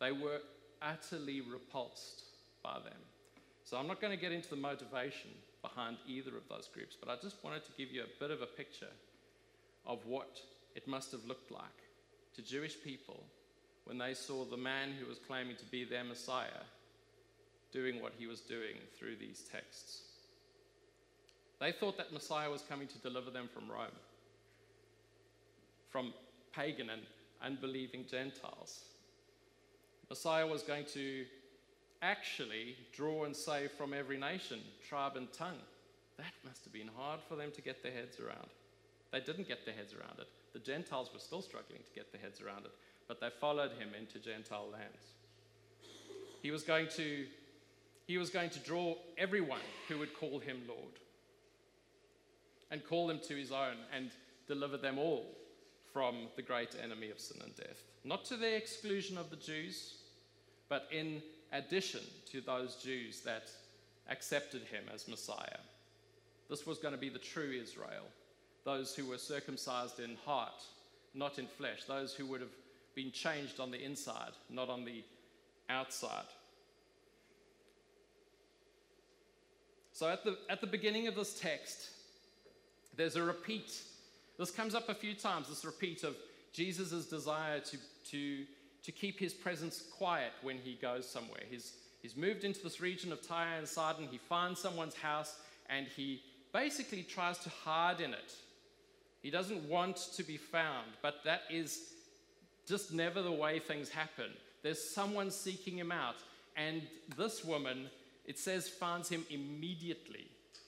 They 0.00 0.12
were 0.12 0.40
utterly 0.80 1.42
repulsed 1.42 2.22
by 2.62 2.78
them. 2.84 2.98
So 3.64 3.76
I'm 3.76 3.86
not 3.86 4.00
going 4.00 4.12
to 4.12 4.20
get 4.20 4.32
into 4.32 4.50
the 4.50 4.56
motivation 4.56 5.30
behind 5.62 5.96
either 6.06 6.36
of 6.36 6.48
those 6.48 6.68
groups, 6.68 6.96
but 6.98 7.08
I 7.08 7.16
just 7.22 7.42
wanted 7.42 7.64
to 7.64 7.72
give 7.78 7.90
you 7.92 8.02
a 8.02 8.20
bit 8.20 8.30
of 8.30 8.42
a 8.42 8.46
picture 8.46 8.92
of 9.86 10.04
what 10.06 10.40
it 10.74 10.88
must 10.88 11.12
have 11.12 11.24
looked 11.24 11.50
like 11.50 11.62
to 12.34 12.42
Jewish 12.42 12.76
people 12.82 13.24
when 13.84 13.98
they 13.98 14.14
saw 14.14 14.44
the 14.44 14.56
man 14.56 14.90
who 14.92 15.06
was 15.06 15.18
claiming 15.18 15.56
to 15.56 15.64
be 15.66 15.84
their 15.84 16.04
Messiah 16.04 16.64
doing 17.72 18.02
what 18.02 18.12
he 18.18 18.26
was 18.26 18.40
doing 18.40 18.76
through 18.98 19.16
these 19.16 19.44
texts. 19.50 20.02
They 21.58 21.72
thought 21.72 21.96
that 21.96 22.12
Messiah 22.12 22.50
was 22.50 22.62
coming 22.62 22.88
to 22.88 22.98
deliver 22.98 23.30
them 23.30 23.48
from 23.52 23.70
Rome, 23.70 23.96
from 25.90 26.12
pagan 26.52 26.90
and 26.90 27.02
unbelieving 27.42 28.04
Gentiles. 28.10 28.84
Messiah 30.10 30.46
was 30.46 30.62
going 30.62 30.84
to 30.92 31.24
actually 32.02 32.76
draw 32.92 33.24
and 33.24 33.34
save 33.34 33.70
from 33.72 33.94
every 33.94 34.18
nation, 34.18 34.60
tribe, 34.88 35.16
and 35.16 35.32
tongue. 35.32 35.62
That 36.18 36.34
must 36.44 36.64
have 36.64 36.72
been 36.72 36.90
hard 36.96 37.20
for 37.28 37.36
them 37.36 37.50
to 37.52 37.62
get 37.62 37.82
their 37.82 37.92
heads 37.92 38.18
around. 38.20 38.48
They 39.12 39.20
didn't 39.20 39.48
get 39.48 39.64
their 39.64 39.74
heads 39.74 39.94
around 39.94 40.18
it. 40.18 40.28
The 40.52 40.58
Gentiles 40.58 41.10
were 41.12 41.20
still 41.20 41.42
struggling 41.42 41.80
to 41.82 41.94
get 41.94 42.12
their 42.12 42.20
heads 42.20 42.40
around 42.40 42.64
it, 42.64 42.72
but 43.08 43.20
they 43.20 43.28
followed 43.40 43.72
him 43.72 43.90
into 43.98 44.18
Gentile 44.18 44.68
lands. 44.70 45.14
He 46.42 46.50
was 46.50 46.62
going 46.62 46.88
to, 46.96 47.26
he 48.06 48.18
was 48.18 48.30
going 48.30 48.50
to 48.50 48.58
draw 48.58 48.96
everyone 49.16 49.60
who 49.88 49.98
would 49.98 50.14
call 50.18 50.40
him 50.40 50.62
Lord 50.68 50.98
and 52.70 52.84
call 52.84 53.06
them 53.06 53.20
to 53.28 53.34
his 53.34 53.52
own 53.52 53.76
and 53.94 54.10
deliver 54.48 54.76
them 54.76 54.98
all 54.98 55.26
from 55.92 56.28
the 56.36 56.42
great 56.42 56.74
enemy 56.82 57.10
of 57.10 57.20
sin 57.20 57.38
and 57.44 57.54
death. 57.54 57.82
Not 58.04 58.24
to 58.26 58.36
the 58.36 58.56
exclusion 58.56 59.18
of 59.18 59.30
the 59.30 59.36
Jews, 59.36 59.98
but 60.68 60.88
in 60.90 61.22
addition 61.52 62.00
to 62.30 62.40
those 62.40 62.76
Jews 62.76 63.20
that 63.20 63.44
accepted 64.08 64.62
him 64.62 64.84
as 64.92 65.08
Messiah. 65.08 65.58
This 66.50 66.66
was 66.66 66.78
going 66.78 66.94
to 66.94 67.00
be 67.00 67.08
the 67.08 67.18
true 67.18 67.52
Israel, 67.62 68.04
those 68.64 68.94
who 68.94 69.06
were 69.06 69.18
circumcised 69.18 70.00
in 70.00 70.16
heart, 70.24 70.62
not 71.14 71.38
in 71.38 71.46
flesh, 71.46 71.84
those 71.86 72.14
who 72.14 72.26
would 72.26 72.40
have 72.40 72.50
been 72.94 73.10
changed 73.10 73.60
on 73.60 73.70
the 73.70 73.82
inside, 73.82 74.32
not 74.50 74.68
on 74.68 74.84
the 74.84 75.02
outside. 75.68 76.26
So 79.92 80.08
at 80.08 80.24
the, 80.24 80.36
at 80.48 80.60
the 80.60 80.66
beginning 80.66 81.06
of 81.06 81.14
this 81.14 81.38
text, 81.38 81.90
there's 82.96 83.16
a 83.16 83.22
repeat. 83.22 83.80
This 84.38 84.50
comes 84.50 84.74
up 84.74 84.88
a 84.88 84.94
few 84.94 85.14
times, 85.14 85.48
this 85.48 85.64
repeat 85.64 86.02
of 86.02 86.16
Jesus' 86.52 87.06
desire 87.06 87.60
to, 87.60 87.78
to 88.10 88.44
to 88.84 88.92
keep 88.92 89.18
his 89.18 89.32
presence 89.32 89.82
quiet 89.96 90.32
when 90.42 90.58
he 90.58 90.74
goes 90.74 91.08
somewhere. 91.08 91.42
He's, 91.50 91.72
he's 92.00 92.16
moved 92.16 92.44
into 92.44 92.62
this 92.62 92.80
region 92.80 93.12
of 93.12 93.26
Tyre 93.26 93.58
and 93.58 93.68
Sidon. 93.68 94.08
He 94.10 94.18
finds 94.18 94.60
someone's 94.60 94.94
house 94.94 95.36
and 95.68 95.86
he 95.86 96.22
basically 96.52 97.02
tries 97.02 97.38
to 97.38 97.48
hide 97.48 98.00
in 98.00 98.12
it. 98.12 98.34
He 99.22 99.30
doesn't 99.30 99.68
want 99.68 99.96
to 100.16 100.22
be 100.24 100.36
found, 100.36 100.88
but 101.00 101.24
that 101.24 101.42
is 101.48 101.92
just 102.66 102.92
never 102.92 103.22
the 103.22 103.32
way 103.32 103.60
things 103.60 103.88
happen. 103.88 104.30
There's 104.62 104.82
someone 104.82 105.30
seeking 105.30 105.76
him 105.76 105.92
out, 105.92 106.16
and 106.56 106.82
this 107.16 107.44
woman, 107.44 107.88
it 108.26 108.38
says, 108.38 108.68
finds 108.68 109.08
him 109.08 109.24
immediately. 109.30 110.26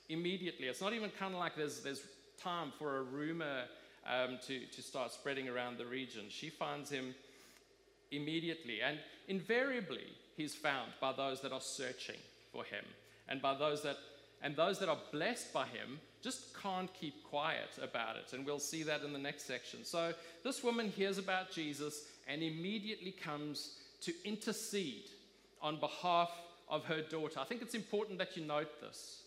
Immediately. 0.09 0.67
It's 0.67 0.81
not 0.81 0.93
even 0.93 1.11
kind 1.11 1.35
of 1.35 1.41
like 1.41 1.57
there's, 1.57 1.81
there's 1.81 2.03
time 2.41 2.73
for 2.79 2.99
a 2.99 3.03
rumor 3.03 3.65
um, 4.07 4.39
to, 4.47 4.67
to 4.67 4.83
start 4.83 5.13
spreading 5.13 5.49
around 5.49 5.79
the 5.79 5.87
region. 5.87 6.25
She 6.29 6.51
finds 6.51 6.91
him 6.91 7.15
immediately. 8.11 8.81
And 8.81 8.99
invariably, 9.29 10.07
he's 10.37 10.55
found 10.55 10.93
by 11.01 11.13
those 11.13 11.41
that 11.43 11.53
are 11.53 11.61
searching 11.61 12.19
for 12.53 12.65
him 12.65 12.85
and 13.29 13.41
by 13.41 13.55
those 13.55 13.83
that 13.83 13.97
and 14.43 14.55
those 14.57 14.79
that 14.79 14.91
are 14.91 14.99
blessed 15.11 15.55
by 15.55 15.65
him 15.65 15.99
just 16.23 16.55
can't 16.61 16.93
keep 16.93 17.25
quiet 17.25 17.71
about 17.83 18.17
it. 18.17 18.35
And 18.35 18.45
we'll 18.45 18.59
see 18.59 18.83
that 18.83 19.03
in 19.03 19.15
the 19.15 19.19
next 19.19 19.47
section. 19.47 19.85
So 19.85 20.13
this 20.43 20.63
woman 20.63 20.91
hears 20.91 21.17
about 21.17 21.51
Jesus 21.51 22.03
and 22.29 22.43
immediately 22.43 23.13
comes 23.13 23.79
to 24.03 24.13
intercede 24.23 25.09
on 25.63 25.81
behalf 25.81 26.31
of 26.69 26.85
her 26.85 27.01
daughter. 27.01 27.41
I 27.41 27.45
think 27.45 27.63
it's 27.63 27.75
important 27.75 28.19
that 28.19 28.37
you 28.37 28.45
note 28.45 28.81
this. 28.83 29.23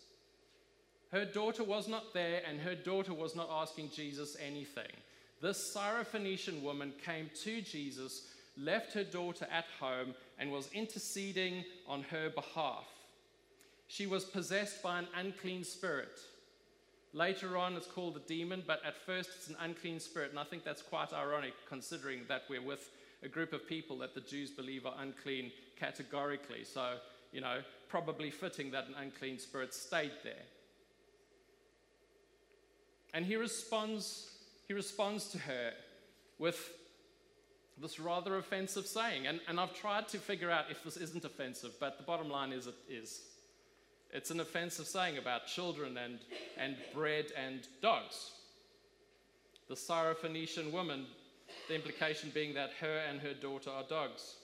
Her 1.10 1.24
daughter 1.24 1.64
was 1.64 1.88
not 1.88 2.12
there, 2.14 2.42
and 2.48 2.60
her 2.60 2.74
daughter 2.74 3.14
was 3.14 3.34
not 3.34 3.48
asking 3.50 3.90
Jesus 3.90 4.36
anything. 4.44 4.92
This 5.40 5.74
Syrophoenician 5.74 6.62
woman 6.62 6.92
came 7.04 7.30
to 7.42 7.62
Jesus 7.62 8.28
left 8.58 8.92
her 8.92 9.04
daughter 9.04 9.46
at 9.50 9.66
home 9.80 10.14
and 10.38 10.50
was 10.50 10.68
interceding 10.72 11.64
on 11.86 12.02
her 12.02 12.30
behalf. 12.30 12.86
She 13.86 14.06
was 14.06 14.24
possessed 14.24 14.82
by 14.82 14.98
an 14.98 15.06
unclean 15.16 15.64
spirit. 15.64 16.18
Later 17.14 17.56
on, 17.56 17.74
it's 17.74 17.86
called 17.86 18.16
a 18.16 18.28
demon, 18.28 18.62
but 18.66 18.80
at 18.84 18.96
first, 19.06 19.30
it's 19.36 19.48
an 19.48 19.56
unclean 19.60 19.98
spirit. 19.98 20.30
And 20.30 20.38
I 20.38 20.44
think 20.44 20.64
that's 20.64 20.82
quite 20.82 21.12
ironic 21.12 21.54
considering 21.68 22.20
that 22.28 22.42
we're 22.50 22.60
with 22.60 22.90
a 23.22 23.28
group 23.28 23.52
of 23.52 23.66
people 23.66 23.98
that 23.98 24.14
the 24.14 24.20
Jews 24.20 24.50
believe 24.50 24.84
are 24.84 24.94
unclean 25.00 25.50
categorically. 25.78 26.64
So, 26.64 26.96
you 27.32 27.40
know, 27.40 27.60
probably 27.88 28.30
fitting 28.30 28.70
that 28.72 28.86
an 28.88 28.94
unclean 29.00 29.38
spirit 29.38 29.72
stayed 29.72 30.12
there. 30.22 30.44
And 33.14 33.24
he 33.24 33.36
responds, 33.36 34.30
he 34.66 34.74
responds 34.74 35.28
to 35.30 35.38
her 35.38 35.72
with 36.38 36.70
this 37.80 38.00
rather 38.00 38.36
offensive 38.36 38.86
saying. 38.86 39.26
And, 39.26 39.40
and 39.48 39.58
I've 39.58 39.74
tried 39.74 40.08
to 40.08 40.18
figure 40.18 40.50
out 40.50 40.66
if 40.70 40.82
this 40.82 40.96
isn't 40.96 41.24
offensive, 41.24 41.72
but 41.78 41.98
the 41.98 42.04
bottom 42.04 42.28
line 42.28 42.52
is 42.52 42.66
it 42.66 42.74
is. 42.88 43.22
It's 44.10 44.30
an 44.30 44.40
offensive 44.40 44.86
saying 44.86 45.18
about 45.18 45.46
children 45.46 45.98
and, 45.98 46.18
and 46.56 46.76
bread 46.94 47.26
and 47.36 47.66
dogs. 47.82 48.32
The 49.68 49.74
Syrophoenician 49.74 50.72
woman, 50.72 51.06
the 51.68 51.74
implication 51.74 52.30
being 52.32 52.54
that 52.54 52.70
her 52.80 53.02
and 53.08 53.20
her 53.20 53.34
daughter 53.34 53.70
are 53.70 53.84
dogs. 53.88 54.36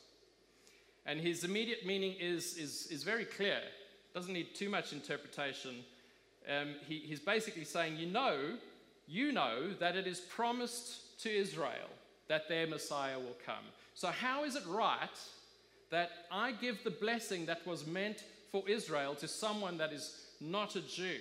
And 1.07 1.21
his 1.21 1.45
immediate 1.45 1.87
meaning 1.87 2.15
is, 2.21 2.57
is, 2.57 2.89
is 2.91 3.05
very 3.05 3.25
clear, 3.25 3.59
doesn't 4.15 4.33
need 4.33 4.55
too 4.55 4.69
much 4.69 4.93
interpretation. 4.93 5.77
Um, 6.49 6.75
he, 6.87 6.99
he's 6.99 7.21
basically 7.21 7.65
saying, 7.65 7.97
You 7.97 8.07
know, 8.07 8.57
you 9.07 9.33
know 9.33 9.73
that 9.81 9.97
it 9.97 10.07
is 10.07 10.21
promised 10.21 11.21
to 11.23 11.35
Israel 11.35 11.89
that 12.29 12.49
their 12.49 12.67
Messiah 12.67 13.19
will 13.19 13.37
come. 13.45 13.65
So, 13.95 14.09
how 14.09 14.45
is 14.45 14.57
it 14.57 14.67
right 14.67 15.09
that 15.91 16.11
I 16.31 16.53
give 16.53 16.83
the 16.83 16.91
blessing 16.91 17.47
that 17.47 17.67
was 17.67 17.87
meant 17.87 18.25
for 18.51 18.63
Israel 18.69 19.15
to 19.17 19.27
someone 19.27 19.79
that 19.79 19.93
is 19.93 20.27
not 20.41 20.77
a 20.77 20.81
Jew. 20.81 21.19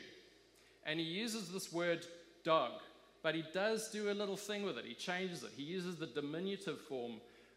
And 0.85 0.99
he 0.99 1.05
uses 1.05 1.51
this 1.51 1.71
word 1.71 2.05
dog, 2.43 2.73
but 3.21 3.33
he 3.33 3.43
does 3.53 3.89
do 3.89 4.11
a 4.11 4.13
little 4.13 4.37
thing 4.37 4.63
with 4.63 4.77
it. 4.77 4.85
He 4.85 4.93
changes 4.93 5.43
it. 5.43 5.51
He 5.55 5.63
uses 5.63 5.95
the 5.95 6.05
diminutive 6.05 6.79
form 6.81 7.13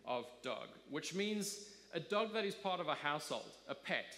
of 0.07 0.25
dog, 0.43 0.69
which 0.91 1.15
means 1.15 1.69
a 1.93 2.01
dog 2.01 2.33
that 2.33 2.45
is 2.45 2.55
part 2.55 2.81
of 2.81 2.89
a 2.89 2.95
household, 2.95 3.51
a 3.69 3.75
pet. 3.75 4.17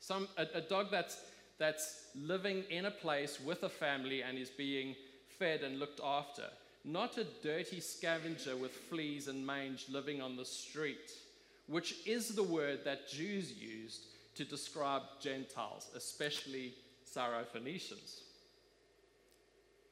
Some, 0.00 0.28
a, 0.36 0.46
a 0.54 0.60
dog 0.60 0.88
that's, 0.90 1.18
that's 1.58 2.06
living 2.14 2.64
in 2.70 2.84
a 2.84 2.90
place 2.90 3.40
with 3.40 3.62
a 3.62 3.68
family 3.68 4.22
and 4.22 4.38
is 4.38 4.50
being 4.50 4.94
fed 5.38 5.62
and 5.62 5.78
looked 5.78 6.00
after. 6.04 6.44
Not 6.84 7.16
a 7.16 7.24
dirty 7.42 7.80
scavenger 7.80 8.56
with 8.56 8.72
fleas 8.72 9.28
and 9.28 9.46
mange 9.46 9.86
living 9.88 10.20
on 10.20 10.36
the 10.36 10.44
street, 10.44 11.12
which 11.66 11.96
is 12.06 12.34
the 12.34 12.42
word 12.42 12.80
that 12.84 13.08
Jews 13.08 13.52
used 13.52 14.04
to 14.34 14.44
describe 14.44 15.02
Gentiles, 15.20 15.88
especially 15.96 16.74
Syrophoenicians. 17.10 18.20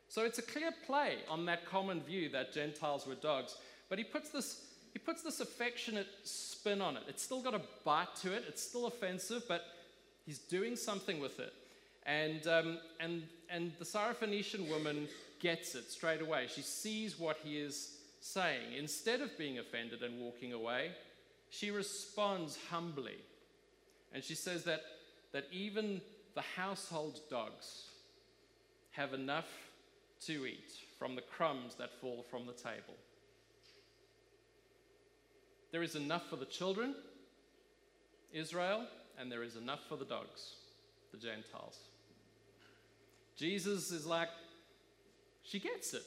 So 0.08 0.24
it's 0.24 0.38
a 0.38 0.42
clear 0.42 0.70
play 0.86 1.16
on 1.30 1.46
that 1.46 1.64
common 1.64 2.02
view 2.02 2.28
that 2.30 2.52
Gentiles 2.52 3.06
were 3.06 3.14
dogs, 3.14 3.56
but 3.88 3.96
he 3.96 4.04
puts 4.04 4.28
this, 4.28 4.66
he 4.92 4.98
puts 4.98 5.22
this 5.22 5.40
affectionate 5.40 6.08
spin 6.24 6.82
on 6.82 6.98
it. 6.98 7.04
It's 7.08 7.22
still 7.22 7.40
got 7.40 7.54
a 7.54 7.62
bite 7.84 8.14
to 8.16 8.34
it, 8.34 8.44
it's 8.46 8.62
still 8.62 8.86
offensive, 8.86 9.44
but 9.48 9.64
he's 10.26 10.38
doing 10.38 10.76
something 10.76 11.18
with 11.20 11.40
it. 11.40 11.54
And, 12.04 12.46
um, 12.46 12.78
and, 13.00 13.22
and 13.48 13.72
the 13.78 13.86
Syrophoenician 13.86 14.68
woman 14.68 15.08
gets 15.42 15.74
it 15.74 15.90
straight 15.90 16.22
away. 16.22 16.46
She 16.48 16.62
sees 16.62 17.18
what 17.18 17.36
he 17.42 17.58
is 17.58 17.98
saying. 18.20 18.74
Instead 18.78 19.20
of 19.20 19.36
being 19.36 19.58
offended 19.58 20.02
and 20.02 20.20
walking 20.20 20.52
away, 20.52 20.92
she 21.50 21.70
responds 21.70 22.56
humbly. 22.70 23.16
And 24.14 24.22
she 24.22 24.36
says 24.36 24.64
that, 24.64 24.82
that 25.32 25.46
even 25.50 26.00
the 26.34 26.42
household 26.56 27.20
dogs 27.28 27.88
have 28.92 29.12
enough 29.12 29.48
to 30.26 30.46
eat 30.46 30.72
from 30.98 31.16
the 31.16 31.22
crumbs 31.22 31.74
that 31.74 32.00
fall 32.00 32.24
from 32.30 32.46
the 32.46 32.52
table. 32.52 32.94
There 35.72 35.82
is 35.82 35.96
enough 35.96 36.28
for 36.30 36.36
the 36.36 36.44
children, 36.44 36.94
Israel, 38.32 38.86
and 39.18 39.32
there 39.32 39.42
is 39.42 39.56
enough 39.56 39.80
for 39.88 39.96
the 39.96 40.04
dogs, 40.04 40.54
the 41.10 41.18
Gentiles. 41.18 41.78
Jesus 43.36 43.90
is 43.90 44.06
like, 44.06 44.28
she 45.42 45.58
gets 45.58 45.94
it. 45.94 46.06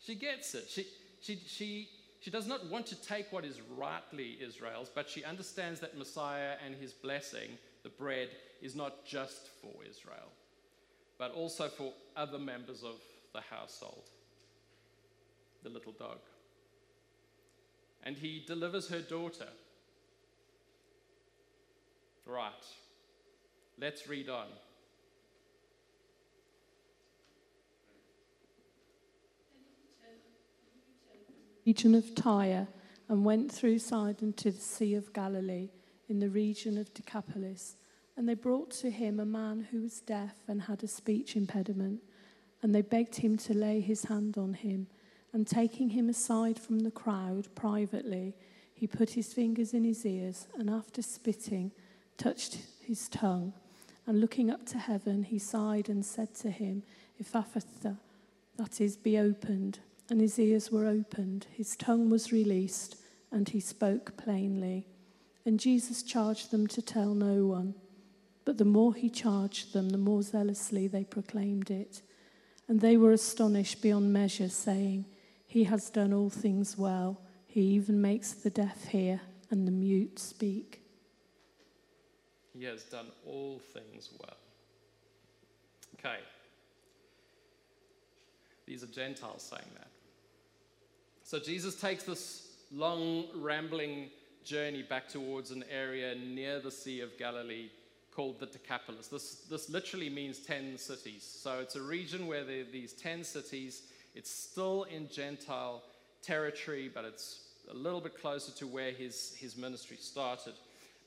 She 0.00 0.14
gets 0.14 0.54
it. 0.54 0.68
She, 0.68 0.86
she, 1.20 1.40
she, 1.46 1.88
she 2.20 2.30
does 2.30 2.46
not 2.46 2.68
want 2.70 2.86
to 2.86 3.02
take 3.02 3.32
what 3.32 3.44
is 3.44 3.60
rightly 3.76 4.38
Israel's, 4.40 4.90
but 4.94 5.08
she 5.08 5.24
understands 5.24 5.80
that 5.80 5.96
Messiah 5.96 6.54
and 6.64 6.74
his 6.74 6.92
blessing, 6.92 7.50
the 7.82 7.88
bread, 7.88 8.28
is 8.62 8.74
not 8.74 9.04
just 9.04 9.48
for 9.60 9.72
Israel, 9.88 10.32
but 11.18 11.32
also 11.32 11.68
for 11.68 11.92
other 12.16 12.38
members 12.38 12.82
of 12.82 12.96
the 13.34 13.40
household, 13.40 14.08
the 15.62 15.68
little 15.68 15.92
dog. 15.92 16.18
And 18.04 18.16
he 18.16 18.42
delivers 18.46 18.88
her 18.88 19.00
daughter. 19.00 19.48
Right. 22.24 22.52
Let's 23.80 24.08
read 24.08 24.28
on. 24.28 24.46
Region 31.68 31.94
of 31.94 32.14
Tyre 32.14 32.66
and 33.10 33.26
went 33.26 33.52
through 33.52 33.78
Sidon 33.78 34.32
to 34.32 34.50
the 34.50 34.58
Sea 34.58 34.94
of 34.94 35.12
Galilee 35.12 35.68
in 36.08 36.18
the 36.18 36.30
region 36.30 36.78
of 36.78 36.94
Decapolis. 36.94 37.76
And 38.16 38.26
they 38.26 38.32
brought 38.32 38.70
to 38.80 38.90
him 38.90 39.20
a 39.20 39.26
man 39.26 39.68
who 39.70 39.82
was 39.82 40.00
deaf 40.00 40.34
and 40.48 40.62
had 40.62 40.82
a 40.82 40.88
speech 40.88 41.36
impediment. 41.36 42.00
And 42.62 42.74
they 42.74 42.80
begged 42.80 43.16
him 43.16 43.36
to 43.36 43.52
lay 43.52 43.80
his 43.80 44.04
hand 44.04 44.38
on 44.38 44.54
him. 44.54 44.86
And 45.34 45.46
taking 45.46 45.90
him 45.90 46.08
aside 46.08 46.58
from 46.58 46.80
the 46.80 46.90
crowd 46.90 47.48
privately, 47.54 48.34
he 48.72 48.86
put 48.86 49.10
his 49.10 49.34
fingers 49.34 49.74
in 49.74 49.84
his 49.84 50.06
ears 50.06 50.48
and 50.58 50.70
after 50.70 51.02
spitting, 51.02 51.72
touched 52.16 52.56
his 52.80 53.10
tongue. 53.10 53.52
And 54.06 54.22
looking 54.22 54.50
up 54.50 54.64
to 54.68 54.78
heaven, 54.78 55.22
he 55.22 55.38
sighed 55.38 55.90
and 55.90 56.02
said 56.02 56.34
to 56.36 56.50
him, 56.50 56.82
Ephphatha, 57.22 57.98
that 58.56 58.80
is, 58.80 58.96
be 58.96 59.18
opened 59.18 59.80
and 60.10 60.20
his 60.20 60.38
ears 60.38 60.72
were 60.72 60.86
opened, 60.86 61.46
his 61.50 61.76
tongue 61.76 62.08
was 62.08 62.32
released, 62.32 62.96
and 63.30 63.48
he 63.48 63.60
spoke 63.60 64.16
plainly. 64.16 64.86
And 65.44 65.60
Jesus 65.60 66.02
charged 66.02 66.50
them 66.50 66.66
to 66.68 66.82
tell 66.82 67.14
no 67.14 67.46
one. 67.46 67.74
But 68.44 68.58
the 68.58 68.64
more 68.64 68.94
he 68.94 69.10
charged 69.10 69.72
them, 69.72 69.90
the 69.90 69.98
more 69.98 70.22
zealously 70.22 70.88
they 70.88 71.04
proclaimed 71.04 71.70
it. 71.70 72.02
And 72.66 72.80
they 72.80 72.96
were 72.96 73.12
astonished 73.12 73.82
beyond 73.82 74.12
measure, 74.12 74.48
saying, 74.48 75.06
He 75.46 75.64
has 75.64 75.90
done 75.90 76.12
all 76.12 76.30
things 76.30 76.78
well. 76.78 77.20
He 77.46 77.60
even 77.60 78.00
makes 78.00 78.32
the 78.32 78.50
deaf 78.50 78.86
hear 78.88 79.20
and 79.50 79.66
the 79.66 79.72
mute 79.72 80.18
speak. 80.18 80.82
He 82.52 82.64
has 82.64 82.84
done 82.84 83.06
all 83.26 83.60
things 83.72 84.10
well. 84.18 84.36
Okay. 85.98 86.18
These 88.66 88.82
are 88.82 88.88
Gentiles 88.88 89.42
saying 89.42 89.70
that. 89.76 89.88
So 91.28 91.38
Jesus 91.38 91.78
takes 91.78 92.04
this 92.04 92.52
long, 92.72 93.26
rambling 93.34 94.08
journey 94.46 94.82
back 94.82 95.10
towards 95.10 95.50
an 95.50 95.62
area 95.70 96.14
near 96.14 96.58
the 96.58 96.70
Sea 96.70 97.02
of 97.02 97.18
Galilee 97.18 97.68
called 98.16 98.40
the 98.40 98.46
Decapolis. 98.46 99.08
This, 99.08 99.34
this 99.50 99.68
literally 99.68 100.08
means 100.08 100.38
10 100.38 100.78
cities. 100.78 101.22
So 101.22 101.58
it's 101.58 101.76
a 101.76 101.82
region 101.82 102.28
where 102.28 102.44
there 102.44 102.62
are 102.62 102.72
these 102.72 102.94
10 102.94 103.24
cities. 103.24 103.82
It's 104.14 104.30
still 104.30 104.84
in 104.84 105.06
Gentile 105.10 105.82
territory, 106.22 106.90
but 106.92 107.04
it's 107.04 107.40
a 107.70 107.74
little 107.74 108.00
bit 108.00 108.18
closer 108.18 108.52
to 108.52 108.66
where 108.66 108.92
his, 108.92 109.36
his 109.38 109.54
ministry 109.54 109.98
started. 110.00 110.54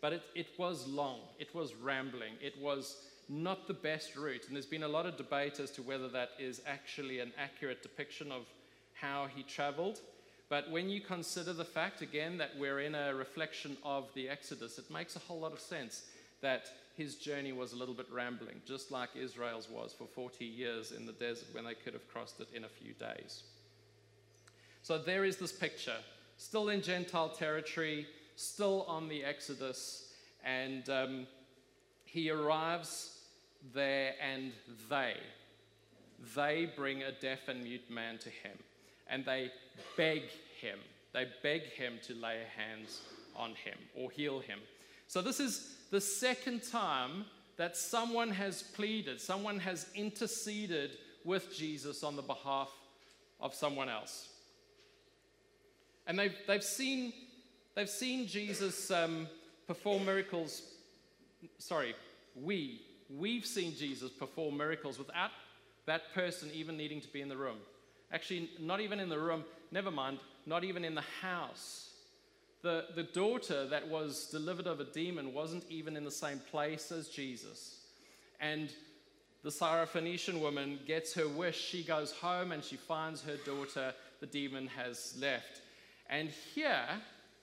But 0.01 0.13
it, 0.13 0.21
it 0.36 0.49
was 0.55 0.88
long, 0.88 1.21
it 1.39 1.55
was 1.55 1.73
rambling, 1.73 2.34
it 2.39 2.53
was 2.62 2.97
not 3.27 3.67
the 3.67 3.73
best 3.73 4.15
route. 4.15 4.45
And 4.45 4.55
there's 4.55 4.67
been 4.67 4.84
a 4.84 4.88
lot 4.88 5.07
of 5.07 5.17
debate 5.17 5.60
as 5.60 5.71
to 5.71 5.81
whether 5.81 6.10
that 6.10 6.29
is 6.38 6.62
actually 6.67 7.21
an 7.21 7.31
accurate 7.39 7.81
depiction 7.81 8.31
of 8.31 8.45
how 8.93 9.27
he 9.36 9.41
traveled. 9.41 9.99
But 10.52 10.70
when 10.70 10.90
you 10.90 11.00
consider 11.00 11.54
the 11.54 11.64
fact, 11.64 12.02
again, 12.02 12.38
that 12.40 12.50
we're 12.60 12.82
in 12.82 12.94
a 12.94 13.16
reflection 13.16 13.78
of 13.86 14.10
the 14.16 14.28
Exodus, 14.28 14.78
it 14.78 14.92
makes 14.92 15.16
a 15.16 15.20
whole 15.20 15.40
lot 15.40 15.54
of 15.54 15.62
sense 15.62 16.04
that 16.42 16.70
his 16.98 17.16
journey 17.16 17.54
was 17.54 17.72
a 17.72 17.78
little 17.78 17.94
bit 17.94 18.08
rambling, 18.12 18.62
just 18.68 18.92
like 18.92 19.12
Israel's 19.16 19.70
was 19.70 19.94
for 19.94 20.08
40 20.08 20.44
years 20.44 20.92
in 20.92 21.06
the 21.06 21.14
desert 21.14 21.48
when 21.54 21.64
they 21.64 21.74
could 21.74 21.94
have 21.94 22.06
crossed 22.12 22.42
it 22.42 22.50
in 22.54 22.66
a 22.66 22.68
few 22.68 22.92
days. 22.92 23.44
So 24.84 24.98
there 24.98 25.24
is 25.24 25.38
this 25.38 25.54
picture, 25.54 25.96
still 26.36 26.68
in 26.68 26.82
Gentile 26.82 27.30
territory, 27.30 28.06
still 28.36 28.84
on 28.90 29.08
the 29.08 29.24
Exodus, 29.24 30.12
and 30.44 30.90
um, 30.90 31.28
he 32.04 32.30
arrives 32.30 33.20
there, 33.74 34.16
and 34.22 34.52
they, 34.90 35.16
they 36.36 36.70
bring 36.76 37.04
a 37.04 37.14
deaf 37.14 37.48
and 37.48 37.64
mute 37.64 37.90
man 37.90 38.18
to 38.18 38.30
him 38.30 38.58
and 39.12 39.24
they 39.26 39.52
beg 39.97 40.24
him. 40.60 40.80
They 41.13 41.28
beg 41.43 41.63
him 41.63 42.00
to 42.08 42.15
lay 42.15 42.39
hands 42.56 43.02
on 43.36 43.52
him 43.52 43.78
or 43.95 44.10
heal 44.10 44.39
him. 44.39 44.60
So, 45.08 45.21
this 45.21 45.39
is 45.39 45.76
the 45.91 46.02
second 46.02 46.63
time 46.63 47.26
that 47.58 47.76
someone 47.76 48.32
has 48.32 48.63
pleaded, 48.63 49.19
someone 49.19 49.60
has 49.60 49.88
interceded 49.93 50.97
with 51.26 51.54
Jesus 51.56 52.04
on 52.04 52.15
the 52.15 52.21
behalf 52.21 52.69
of 53.39 53.54
someone 53.54 53.89
else. 53.89 54.30
And 56.08 56.17
they've, 56.17 56.36
they've, 56.47 56.63
seen, 56.63 57.13
they've 57.76 57.89
seen 57.89 58.26
Jesus 58.26 58.89
um, 58.89 59.28
perform 59.67 60.06
miracles. 60.06 60.63
Sorry, 61.58 61.93
we, 62.36 62.82
we've 63.10 63.45
seen 63.45 63.76
Jesus 63.76 64.10
perform 64.10 64.58
miracles 64.58 64.97
without 64.97 65.32
that 65.86 66.13
person 66.13 66.50
even 66.54 66.78
needing 66.78 67.02
to 67.02 67.08
be 67.10 67.21
in 67.21 67.30
the 67.30 67.38
room. 67.38 67.58
Actually, 68.13 68.50
not 68.60 68.82
even 68.82 69.00
in 69.00 69.10
the 69.10 69.19
room, 69.19 69.43
never 69.71 69.91
mind, 69.91 70.19
not 70.45 70.63
even 70.63 70.84
in 70.84 70.95
the 70.95 71.04
house. 71.21 71.91
The, 72.62 72.86
the 72.95 73.04
daughter 73.04 73.67
that 73.67 73.88
was 73.88 74.28
delivered 74.28 74.67
of 74.67 74.80
a 74.80 74.84
demon 74.86 75.34
wasn't 75.34 75.63
even 75.69 75.95
in 75.95 76.04
the 76.04 76.12
same 76.12 76.39
place 76.52 76.91
as 76.91 77.08
Jesus. 77.08 77.80
And 78.39 78.69
the 79.43 79.50
Syrophoenician 79.50 80.39
woman 80.39 80.80
gets 80.86 81.13
her 81.15 81.28
wish. 81.28 81.60
She 81.60 81.84
goes 81.84 82.12
home 82.12 82.52
and 82.52 82.63
she 82.63 82.76
finds 82.76 83.24
her 83.24 83.38
daughter, 83.38 83.93
the 84.19 84.28
demon 84.28 84.67
has 84.67 85.15
left. 85.19 85.62
And 86.10 86.30
here, 86.54 86.86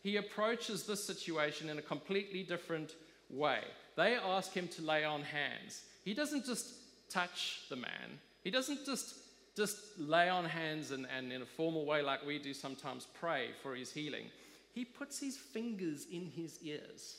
he 0.03 0.17
approaches 0.17 0.85
this 0.85 1.03
situation 1.03 1.69
in 1.69 1.79
a 1.79 1.83
completely 1.83 2.45
different 2.45 2.95
way. 3.31 3.61
They 3.97 4.15
ask 4.15 4.53
him 4.53 4.69
to 4.69 4.83
lay 4.83 5.05
on 5.05 5.23
hands. 5.23 5.83
He 6.05 6.15
doesn't 6.15 6.47
just 6.47 6.67
touch 7.11 7.63
the 7.69 7.77
man, 7.77 8.21
he 8.45 8.51
doesn't 8.51 8.85
just 8.87 9.15
just 9.59 9.99
lay 9.99 10.29
on 10.29 10.45
hands 10.45 10.93
and, 10.93 11.05
and 11.17 11.33
in 11.33 11.43
a 11.43 11.47
formal 11.47 11.85
way, 11.85 12.01
like 12.01 12.25
we 12.25 12.39
do 12.39 12.55
sometimes, 12.55 13.09
pray 13.19 13.49
for 13.61 13.75
his 13.75 13.93
healing. 13.93 14.27
he 14.73 14.85
puts 14.85 15.19
his 15.19 15.37
fingers 15.37 16.07
in 16.13 16.31
his 16.37 16.61
ears. 16.63 17.17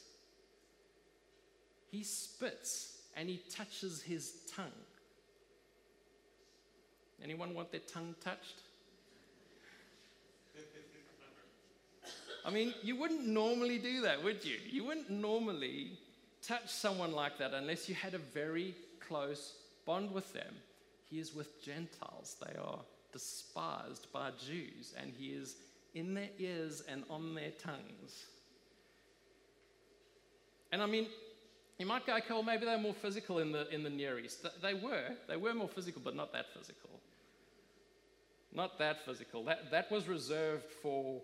He 1.91 2.01
spits 2.03 3.01
and 3.17 3.27
he 3.27 3.41
touches 3.49 4.01
his 4.01 4.35
tongue. 4.55 4.71
Anyone 7.21 7.53
want 7.53 7.71
their 7.71 7.81
tongue 7.81 8.15
touched? 8.23 8.61
I 12.45 12.51
mean, 12.51 12.73
you 12.81 12.95
wouldn't 12.95 13.27
normally 13.27 13.79
do 13.79 13.99
that, 14.03 14.23
would 14.23 14.45
you? 14.45 14.55
You 14.69 14.85
wouldn't 14.85 15.09
normally 15.09 15.99
touch 16.41 16.69
someone 16.69 17.11
like 17.11 17.37
that 17.39 17.53
unless 17.53 17.89
you 17.89 17.95
had 17.95 18.13
a 18.13 18.19
very 18.19 18.75
close 19.05 19.55
bond 19.85 20.13
with 20.13 20.31
them. 20.31 20.55
He 21.09 21.19
is 21.19 21.33
with 21.33 21.63
Gentiles. 21.63 22.37
They 22.45 22.55
are 22.59 22.79
despised 23.11 24.07
by 24.13 24.31
Jews, 24.31 24.93
and 24.99 25.11
he 25.17 25.29
is 25.29 25.55
in 25.95 26.13
their 26.13 26.29
ears 26.37 26.83
and 26.87 27.03
on 27.09 27.33
their 27.33 27.51
tongues. 27.51 28.25
And 30.71 30.81
I 30.83 30.85
mean, 30.85 31.07
you 31.79 31.85
might 31.85 32.05
go, 32.05 32.15
okay, 32.17 32.25
well, 32.29 32.43
maybe 32.43 32.65
they're 32.65 32.77
more 32.77 32.93
physical 32.93 33.39
in 33.39 33.51
the, 33.51 33.67
in 33.73 33.83
the 33.83 33.89
Near 33.89 34.19
East. 34.19 34.45
They 34.61 34.73
were. 34.73 35.15
They 35.27 35.37
were 35.37 35.53
more 35.53 35.67
physical, 35.67 36.01
but 36.03 36.15
not 36.15 36.31
that 36.33 36.45
physical. 36.53 36.89
Not 38.53 38.77
that 38.79 39.05
physical. 39.05 39.43
That, 39.45 39.71
that 39.71 39.91
was 39.91 40.07
reserved 40.07 40.65
for, 40.81 41.21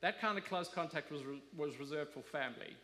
that 0.00 0.20
kind 0.20 0.38
of 0.38 0.44
close 0.44 0.68
contact 0.68 1.12
was, 1.12 1.22
was 1.56 1.78
reserved 1.78 2.12
for 2.12 2.22
family. 2.22 2.74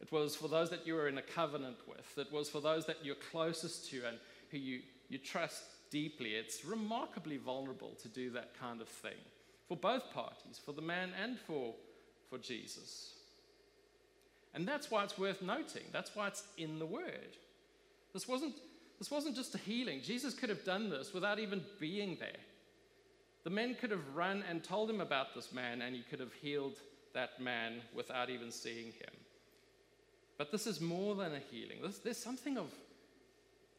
It 0.00 0.12
was 0.12 0.36
for 0.36 0.48
those 0.48 0.70
that 0.70 0.86
you 0.86 0.94
were 0.94 1.08
in 1.08 1.18
a 1.18 1.22
covenant 1.22 1.76
with. 1.88 2.26
It 2.26 2.32
was 2.32 2.48
for 2.48 2.60
those 2.60 2.86
that 2.86 2.98
you're 3.02 3.16
closest 3.30 3.90
to 3.90 4.04
and 4.06 4.18
who 4.50 4.58
you, 4.58 4.80
you 5.08 5.18
trust 5.18 5.62
deeply. 5.90 6.30
It's 6.30 6.64
remarkably 6.64 7.36
vulnerable 7.36 7.92
to 8.02 8.08
do 8.08 8.30
that 8.30 8.58
kind 8.58 8.80
of 8.80 8.88
thing 8.88 9.12
for 9.68 9.76
both 9.76 10.12
parties, 10.12 10.60
for 10.64 10.72
the 10.72 10.82
man 10.82 11.10
and 11.22 11.38
for, 11.38 11.74
for 12.28 12.38
Jesus. 12.38 13.14
And 14.54 14.68
that's 14.68 14.90
why 14.90 15.04
it's 15.04 15.18
worth 15.18 15.42
noting. 15.42 15.84
That's 15.92 16.14
why 16.14 16.28
it's 16.28 16.44
in 16.56 16.78
the 16.78 16.86
Word. 16.86 17.36
This 18.12 18.28
wasn't, 18.28 18.54
this 18.98 19.10
wasn't 19.10 19.34
just 19.34 19.54
a 19.54 19.58
healing. 19.58 20.00
Jesus 20.02 20.34
could 20.34 20.48
have 20.48 20.64
done 20.64 20.90
this 20.90 21.12
without 21.12 21.38
even 21.38 21.62
being 21.80 22.16
there. 22.20 22.40
The 23.42 23.50
men 23.50 23.74
could 23.78 23.90
have 23.90 24.14
run 24.14 24.44
and 24.48 24.62
told 24.62 24.88
him 24.88 25.00
about 25.00 25.34
this 25.34 25.52
man, 25.52 25.82
and 25.82 25.94
he 25.94 26.02
could 26.02 26.20
have 26.20 26.32
healed 26.32 26.78
that 27.12 27.40
man 27.40 27.80
without 27.94 28.30
even 28.30 28.50
seeing 28.50 28.86
him. 28.86 29.14
But 30.38 30.50
this 30.50 30.66
is 30.66 30.80
more 30.80 31.14
than 31.14 31.32
a 31.34 31.40
healing. 31.50 31.78
There's, 31.82 31.98
there's 31.98 32.16
something 32.18 32.56
of, 32.56 32.70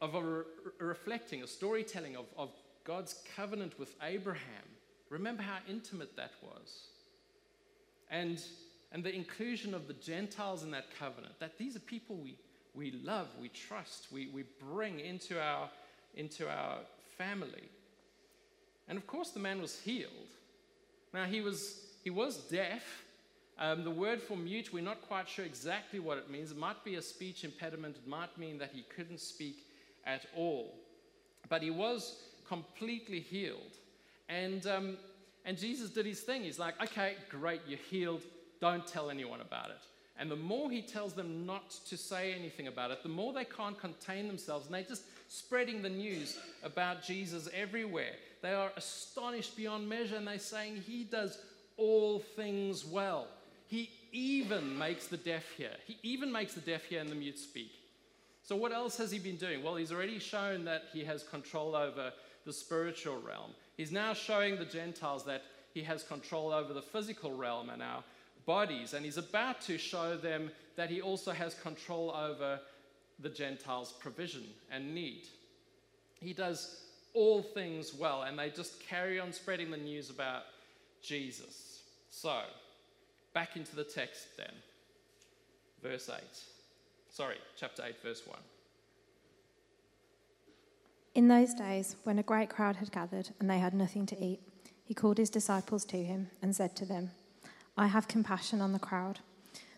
of 0.01 0.15
a, 0.15 0.21
re- 0.21 0.43
reflecting, 0.79 1.43
a 1.43 1.47
storytelling 1.47 2.15
of, 2.15 2.25
of 2.37 2.49
God's 2.83 3.21
covenant 3.35 3.79
with 3.79 3.95
Abraham. 4.03 4.63
Remember 5.09 5.41
how 5.41 5.57
intimate 5.69 6.15
that 6.17 6.31
was. 6.41 6.87
And, 8.09 8.41
and 8.91 9.03
the 9.03 9.13
inclusion 9.13 9.73
of 9.73 9.87
the 9.87 9.93
Gentiles 9.93 10.63
in 10.63 10.71
that 10.71 10.85
covenant, 10.99 11.39
that 11.39 11.57
these 11.57 11.75
are 11.75 11.79
people 11.79 12.17
we, 12.17 12.35
we 12.73 12.91
love, 13.03 13.27
we 13.41 13.49
trust, 13.49 14.07
we, 14.11 14.27
we 14.27 14.43
bring 14.59 14.99
into 14.99 15.41
our, 15.41 15.69
into 16.15 16.47
our 16.47 16.79
family. 17.17 17.63
And 18.87 18.97
of 18.97 19.07
course, 19.07 19.31
the 19.31 19.39
man 19.39 19.61
was 19.61 19.79
healed. 19.79 20.11
Now, 21.13 21.25
he 21.25 21.41
was, 21.41 21.85
he 22.03 22.09
was 22.09 22.37
deaf, 22.37 22.83
um, 23.57 23.85
the 23.85 23.91
word 23.91 24.21
for 24.21 24.35
mute, 24.35 24.73
we're 24.73 24.83
not 24.83 25.01
quite 25.07 25.29
sure 25.29 25.45
exactly 25.45 25.99
what 25.99 26.17
it 26.17 26.29
means. 26.29 26.51
It 26.51 26.57
might 26.57 26.83
be 26.83 26.95
a 26.95 27.01
speech 27.01 27.45
impediment, 27.45 27.95
it 27.95 28.07
might 28.07 28.37
mean 28.37 28.57
that 28.57 28.71
he 28.73 28.83
couldn't 28.95 29.21
speak 29.21 29.65
at 30.05 30.25
all. 30.35 30.73
But 31.49 31.61
he 31.61 31.71
was 31.71 32.15
completely 32.47 33.19
healed. 33.19 33.77
And, 34.29 34.65
um, 34.67 34.97
and 35.45 35.57
Jesus 35.57 35.89
did 35.89 36.05
his 36.05 36.21
thing. 36.21 36.43
He's 36.43 36.59
like, 36.59 36.81
okay, 36.81 37.15
great, 37.29 37.61
you're 37.67 37.79
healed. 37.89 38.21
Don't 38.61 38.85
tell 38.85 39.09
anyone 39.09 39.41
about 39.41 39.69
it. 39.69 39.81
And 40.17 40.31
the 40.31 40.35
more 40.35 40.71
he 40.71 40.81
tells 40.81 41.13
them 41.13 41.45
not 41.45 41.71
to 41.89 41.97
say 41.97 42.33
anything 42.33 42.67
about 42.67 42.91
it, 42.91 43.03
the 43.03 43.09
more 43.09 43.33
they 43.33 43.43
can't 43.43 43.77
contain 43.77 44.27
themselves. 44.27 44.65
And 44.65 44.75
they're 44.75 44.83
just 44.83 45.03
spreading 45.27 45.81
the 45.81 45.89
news 45.89 46.39
about 46.63 47.03
Jesus 47.03 47.49
everywhere. 47.53 48.13
They 48.41 48.53
are 48.53 48.71
astonished 48.77 49.57
beyond 49.57 49.89
measure 49.89 50.15
and 50.15 50.25
they're 50.25 50.39
saying, 50.39 50.83
He 50.87 51.03
does 51.03 51.37
all 51.77 52.19
things 52.19 52.85
well. 52.85 53.27
He 53.67 53.89
even 54.13 54.77
makes 54.77 55.07
the 55.07 55.17
deaf 55.17 55.43
hear. 55.57 55.71
He 55.85 55.97
even 56.03 56.31
makes 56.31 56.53
the 56.53 56.61
deaf 56.61 56.85
hear 56.85 57.01
and 57.01 57.09
the 57.09 57.15
mute 57.15 57.39
speak. 57.39 57.71
So, 58.45 58.55
what 58.55 58.71
else 58.71 58.95
has 58.97 59.11
he 59.11 59.19
been 59.19 59.35
doing? 59.37 59.63
Well, 59.63 59.75
he's 59.75 59.91
already 59.91 60.19
shown 60.19 60.65
that 60.65 60.83
he 60.93 61.03
has 61.03 61.23
control 61.23 61.75
over 61.75 62.13
the 62.45 62.53
spiritual 62.53 63.19
realm. 63.19 63.51
He's 63.75 63.91
now 63.91 64.13
showing 64.13 64.57
the 64.57 64.65
Gentiles 64.65 65.25
that 65.25 65.41
he 65.73 65.81
has 65.83 66.03
control 66.03 66.53
over 66.53 66.71
the 66.73 66.81
physical 66.81 67.35
realm 67.35 67.69
and 67.69 67.81
our 67.81 68.03
bodies. 68.45 68.93
And 68.93 69.03
he's 69.03 69.17
about 69.17 69.61
to 69.61 69.77
show 69.77 70.15
them 70.15 70.51
that 70.75 70.89
he 70.89 71.01
also 71.01 71.31
has 71.31 71.55
control 71.55 72.11
over 72.11 72.59
the 73.19 73.29
Gentiles' 73.29 73.93
provision 73.99 74.43
and 74.71 74.93
need. 74.93 75.23
He 76.21 76.31
does 76.31 76.83
all 77.13 77.41
things 77.41 77.93
well, 77.93 78.23
and 78.23 78.37
they 78.37 78.49
just 78.49 78.79
carry 78.87 79.19
on 79.19 79.33
spreading 79.33 79.71
the 79.71 79.77
news 79.77 80.09
about 80.09 80.43
Jesus. 81.01 81.81
So, 82.11 82.41
Back 83.35 83.57
into 83.57 83.75
the 83.75 83.83
text 83.83 84.37
then. 84.37 84.53
Verse 85.83 86.09
8. 86.09 86.23
Sorry, 87.15 87.37
chapter 87.55 87.81
8, 87.81 87.95
verse 88.03 88.27
1. 88.27 88.37
In 91.13 91.29
those 91.29 91.53
days, 91.53 91.95
when 92.03 92.19
a 92.19 92.23
great 92.23 92.49
crowd 92.49 92.75
had 92.75 92.91
gathered 92.91 93.29
and 93.39 93.49
they 93.49 93.59
had 93.59 93.73
nothing 93.73 94.05
to 94.07 94.21
eat, 94.21 94.41
he 94.83 94.93
called 94.93 95.17
his 95.17 95.29
disciples 95.29 95.85
to 95.85 96.03
him 96.03 96.29
and 96.41 96.53
said 96.53 96.75
to 96.75 96.85
them, 96.85 97.11
I 97.77 97.87
have 97.87 98.09
compassion 98.09 98.59
on 98.59 98.73
the 98.73 98.79
crowd, 98.79 99.19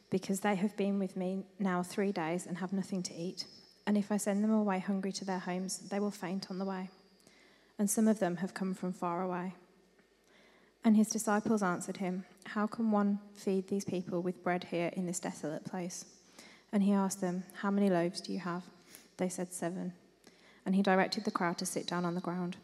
because 0.09 0.39
they 0.39 0.55
have 0.55 0.75
been 0.75 0.97
with 0.97 1.15
me 1.15 1.43
now 1.59 1.83
three 1.83 2.11
days 2.11 2.47
and 2.47 2.57
have 2.57 2.73
nothing 2.73 3.03
to 3.03 3.13
eat. 3.13 3.45
And 3.85 3.99
if 3.99 4.11
I 4.11 4.17
send 4.17 4.43
them 4.43 4.51
away 4.51 4.79
hungry 4.79 5.11
to 5.11 5.23
their 5.23 5.37
homes, 5.37 5.77
they 5.77 5.99
will 5.99 6.09
faint 6.09 6.49
on 6.49 6.57
the 6.57 6.65
way. 6.65 6.89
And 7.77 7.87
some 7.87 8.07
of 8.07 8.17
them 8.17 8.37
have 8.37 8.55
come 8.55 8.73
from 8.73 8.93
far 8.93 9.21
away. 9.21 9.53
And 10.83 10.97
his 10.97 11.09
disciples 11.09 11.61
answered 11.61 11.97
him, 11.97 12.25
How 12.47 12.65
can 12.65 12.89
one 12.89 13.19
feed 13.35 13.67
these 13.67 13.85
people 13.85 14.23
with 14.23 14.43
bread 14.43 14.63
here 14.63 14.89
in 14.93 15.05
this 15.05 15.19
desolate 15.19 15.65
place? 15.65 16.03
And 16.71 16.83
he 16.83 16.91
asked 16.91 17.21
them, 17.21 17.43
How 17.61 17.71
many 17.71 17.89
loaves 17.89 18.21
do 18.21 18.33
you 18.33 18.39
have? 18.39 18.63
They 19.17 19.29
said, 19.29 19.53
Seven. 19.53 19.93
And 20.65 20.75
he 20.75 20.81
directed 20.81 21.23
the 21.23 21.31
crowd 21.31 21.57
to 21.59 21.65
sit 21.65 21.87
down 21.87 22.05
on 22.05 22.15
the 22.15 22.21
ground. 22.21 22.57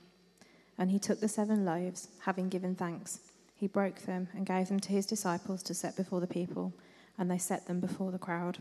And 0.78 0.92
he 0.92 1.00
took 1.00 1.20
the 1.20 1.28
seven 1.28 1.66
loaves, 1.66 2.10
having 2.22 2.50
given 2.50 2.76
thanks. 2.76 3.20
He 3.56 3.68
broke 3.68 4.00
them 4.02 4.28
and 4.36 4.46
gave 4.46 4.68
them 4.68 4.80
to 4.82 4.92
his 4.92 5.06
disciples 5.06 5.63
to 5.63 5.74
set 5.74 5.96
before 5.96 6.20
the 6.20 6.28
people, 6.28 6.74
and 7.18 7.30
they 7.30 7.38
set 7.38 7.68
them 7.68 7.80
before 7.80 8.12
the 8.12 8.18
crowd. 8.18 8.58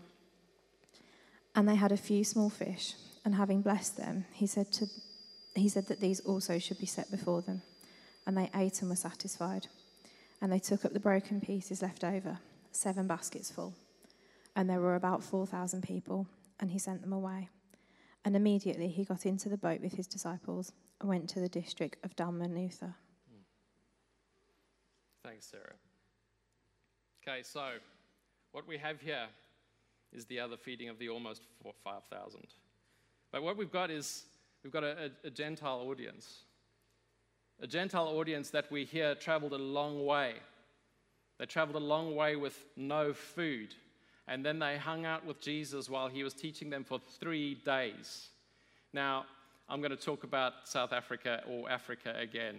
And 1.54 1.68
they 1.68 1.74
had 1.74 1.90
a 1.90 1.96
few 1.96 2.22
small 2.22 2.50
fish, 2.50 2.94
and 3.24 3.34
having 3.34 3.62
blessed 3.62 3.96
them, 3.96 4.26
he 4.32 4.46
said, 4.46 4.70
to, 4.72 4.86
he 5.54 5.68
said 5.68 5.88
that 5.88 6.00
these 6.00 6.20
also 6.20 6.58
should 6.58 6.78
be 6.78 6.86
set 6.86 7.10
before 7.10 7.42
them 7.42 7.62
and 8.26 8.36
they 8.36 8.50
ate 8.54 8.80
and 8.80 8.90
were 8.90 8.96
satisfied. 8.96 9.66
And 10.40 10.52
they 10.52 10.58
took 10.58 10.84
up 10.84 10.92
the 10.92 11.00
broken 11.00 11.40
pieces 11.40 11.82
left 11.82 12.04
over, 12.04 12.38
seven 12.72 13.06
baskets 13.06 13.50
full. 13.50 13.74
And 14.54 14.68
there 14.68 14.80
were 14.80 14.94
about 14.94 15.22
4,000 15.22 15.82
people, 15.82 16.26
and 16.60 16.70
he 16.70 16.78
sent 16.78 17.02
them 17.02 17.12
away. 17.12 17.48
And 18.24 18.36
immediately 18.36 18.88
he 18.88 19.04
got 19.04 19.26
into 19.26 19.48
the 19.48 19.56
boat 19.56 19.80
with 19.80 19.94
his 19.94 20.06
disciples 20.06 20.72
and 21.00 21.08
went 21.08 21.28
to 21.30 21.40
the 21.40 21.48
district 21.48 22.04
of 22.04 22.14
Dalmanutha. 22.14 22.94
Thanks, 25.24 25.46
Sarah. 25.46 25.74
Okay, 27.26 27.42
so 27.42 27.70
what 28.52 28.66
we 28.66 28.76
have 28.78 29.00
here 29.00 29.26
is 30.12 30.26
the 30.26 30.40
other 30.40 30.56
feeding 30.56 30.88
of 30.88 30.98
the 30.98 31.08
almost 31.08 31.42
5,000. 31.84 32.40
But 33.30 33.42
what 33.42 33.56
we've 33.56 33.72
got 33.72 33.90
is 33.90 34.24
we've 34.62 34.72
got 34.72 34.84
a, 34.84 35.10
a, 35.24 35.28
a 35.28 35.30
Gentile 35.30 35.86
audience 35.88 36.44
a 37.62 37.66
Gentile 37.66 38.08
audience 38.08 38.50
that 38.50 38.70
we 38.72 38.84
hear 38.84 39.14
traveled 39.14 39.52
a 39.52 39.58
long 39.58 40.04
way. 40.04 40.34
They 41.38 41.46
traveled 41.46 41.80
a 41.80 41.86
long 41.86 42.16
way 42.16 42.34
with 42.34 42.58
no 42.76 43.12
food. 43.12 43.74
And 44.28 44.44
then 44.44 44.58
they 44.58 44.76
hung 44.76 45.04
out 45.04 45.26
with 45.26 45.40
Jesus 45.40 45.90
while 45.90 46.08
he 46.08 46.22
was 46.22 46.34
teaching 46.34 46.70
them 46.70 46.84
for 46.84 47.00
three 47.20 47.54
days. 47.54 48.28
Now, 48.92 49.24
I'm 49.68 49.80
going 49.80 49.90
to 49.90 49.96
talk 49.96 50.24
about 50.24 50.52
South 50.64 50.92
Africa 50.92 51.42
or 51.48 51.70
Africa 51.70 52.14
again. 52.18 52.58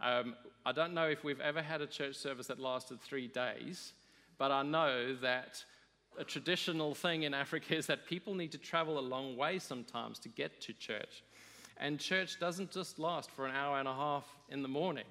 Um, 0.00 0.34
I 0.64 0.72
don't 0.72 0.94
know 0.94 1.08
if 1.08 1.24
we've 1.24 1.40
ever 1.40 1.62
had 1.62 1.80
a 1.80 1.86
church 1.86 2.16
service 2.16 2.46
that 2.48 2.58
lasted 2.58 3.00
three 3.00 3.28
days, 3.28 3.92
but 4.38 4.50
I 4.50 4.62
know 4.62 5.14
that 5.16 5.64
a 6.18 6.24
traditional 6.24 6.94
thing 6.94 7.24
in 7.24 7.34
Africa 7.34 7.74
is 7.74 7.86
that 7.86 8.06
people 8.06 8.34
need 8.34 8.52
to 8.52 8.58
travel 8.58 8.98
a 8.98 9.00
long 9.00 9.36
way 9.36 9.58
sometimes 9.58 10.18
to 10.20 10.28
get 10.28 10.60
to 10.62 10.72
church. 10.72 11.22
And 11.76 11.98
church 11.98 12.38
doesn't 12.38 12.70
just 12.70 12.98
last 12.98 13.30
for 13.30 13.46
an 13.46 13.54
hour 13.54 13.78
and 13.78 13.88
a 13.88 13.94
half 13.94 14.24
in 14.48 14.62
the 14.62 14.68
morning, 14.68 15.06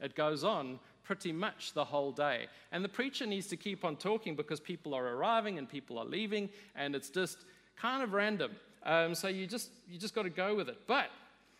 it 0.00 0.14
goes 0.14 0.44
on 0.44 0.78
pretty 1.04 1.32
much 1.32 1.72
the 1.72 1.84
whole 1.84 2.10
day. 2.10 2.46
And 2.72 2.84
the 2.84 2.88
preacher 2.88 3.26
needs 3.26 3.46
to 3.48 3.56
keep 3.56 3.84
on 3.84 3.96
talking 3.96 4.34
because 4.34 4.58
people 4.58 4.94
are 4.94 5.14
arriving 5.14 5.58
and 5.58 5.68
people 5.68 5.98
are 5.98 6.04
leaving, 6.04 6.48
and 6.74 6.94
it's 6.94 7.10
just 7.10 7.38
kind 7.76 8.02
of 8.02 8.12
random. 8.12 8.52
Um, 8.84 9.14
so 9.14 9.28
you 9.28 9.46
just, 9.46 9.70
you 9.88 9.98
just 9.98 10.14
got 10.14 10.22
to 10.22 10.30
go 10.30 10.54
with 10.54 10.68
it. 10.68 10.78
But 10.86 11.10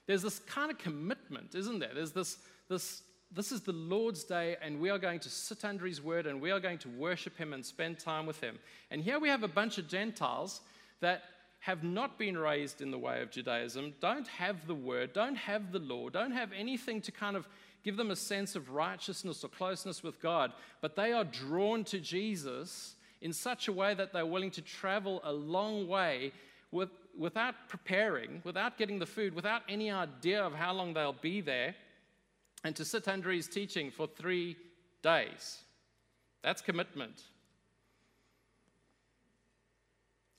there's 0.07 0.23
this 0.23 0.41
kind 0.41 0.71
of 0.71 0.79
commitment, 0.79 1.55
isn't 1.55 1.79
there? 1.79 1.93
There's 1.95 2.13
this, 2.13 2.39
this 2.69 3.03
this 3.35 3.51
is 3.51 3.63
the 3.63 3.73
Lord's 3.73 4.23
day, 4.23 4.57
and 4.63 4.81
we 4.81 4.91
are 4.91 4.99
going 4.99 5.19
to 5.21 5.29
sit 5.29 5.65
under 5.65 5.87
his 5.87 6.01
word 6.01 6.27
and 6.27 6.41
we 6.41 6.53
are 6.53 6.61
going 6.61 6.79
to 6.79 6.89
worship 6.89 7.37
him 7.37 7.53
and 7.53 7.67
spend 7.67 7.99
time 7.99 8.27
with 8.27 8.41
him. 8.41 8.59
And 8.93 9.03
here 9.03 9.19
we 9.19 9.29
have 9.29 9.43
a 9.43 9.49
bunch 9.49 9.77
of 9.77 9.89
Gentiles 9.89 10.61
that 11.01 11.25
have 11.59 11.83
not 11.83 12.19
been 12.19 12.39
raised 12.39 12.81
in 12.81 12.91
the 12.91 12.99
way 12.99 13.23
of 13.23 13.31
Judaism, 13.31 13.95
don't 14.01 14.29
have 14.29 14.67
the 14.67 14.75
word, 14.75 15.13
don't 15.15 15.35
have 15.35 15.73
the 15.73 15.79
law, 15.79 16.11
don't 16.11 16.31
have 16.31 16.53
anything 16.53 17.01
to 17.01 17.11
kind 17.11 17.37
of 17.37 17.49
give 17.85 17.97
them 17.97 18.11
a 18.11 18.17
sense 18.17 18.57
of 18.57 18.71
righteousness 18.71 19.45
or 19.45 19.49
closeness 19.49 20.03
with 20.03 20.21
God, 20.21 20.53
but 20.81 20.97
they 20.97 21.13
are 21.13 21.25
drawn 21.25 21.85
to 21.85 22.01
Jesus 22.01 22.95
in 23.21 23.33
such 23.33 23.69
a 23.69 23.73
way 23.73 23.95
that 23.95 24.13
they're 24.13 24.27
willing 24.27 24.51
to 24.53 24.63
travel 24.63 25.21
a 25.23 25.33
long 25.33 25.87
way 25.87 26.33
with, 26.73 26.91
without 27.17 27.55
preparing, 27.69 28.41
without 28.45 28.79
getting 28.79 28.99
the 28.99 29.07
food, 29.07 29.35
without 29.35 29.63
any 29.69 29.91
idea 29.91 30.43
of 30.43 30.55
how 30.55 30.73
long 30.73 30.95
they'll 30.95 31.13
be 31.13 31.41
there, 31.41 31.75
and 32.65 32.75
to 32.75 32.85
sit 32.85 33.07
under 33.07 33.31
his 33.31 33.47
teaching 33.47 33.91
for 33.91 34.07
three 34.07 34.57
days. 35.03 35.59
That's 36.43 36.63
commitment. 36.63 37.23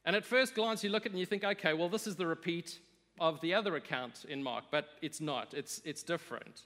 And 0.03 0.15
at 0.15 0.25
first 0.25 0.53
glance, 0.53 0.83
you 0.83 0.89
look 0.89 1.03
at 1.03 1.07
it 1.07 1.11
and 1.11 1.19
you 1.19 1.25
think, 1.25 1.43
okay, 1.43 1.73
well, 1.73 1.89
this 1.89 2.05
is 2.05 2.15
the 2.15 2.27
repeat 2.27 2.79
of 3.19 3.41
the 3.41 3.53
other 3.53 3.75
account 3.75 4.25
in 4.27 4.43
Mark, 4.43 4.65
but 4.69 4.89
it's 5.01 5.21
not. 5.21 5.53
It's, 5.53 5.81
it's 5.85 6.03
different. 6.03 6.61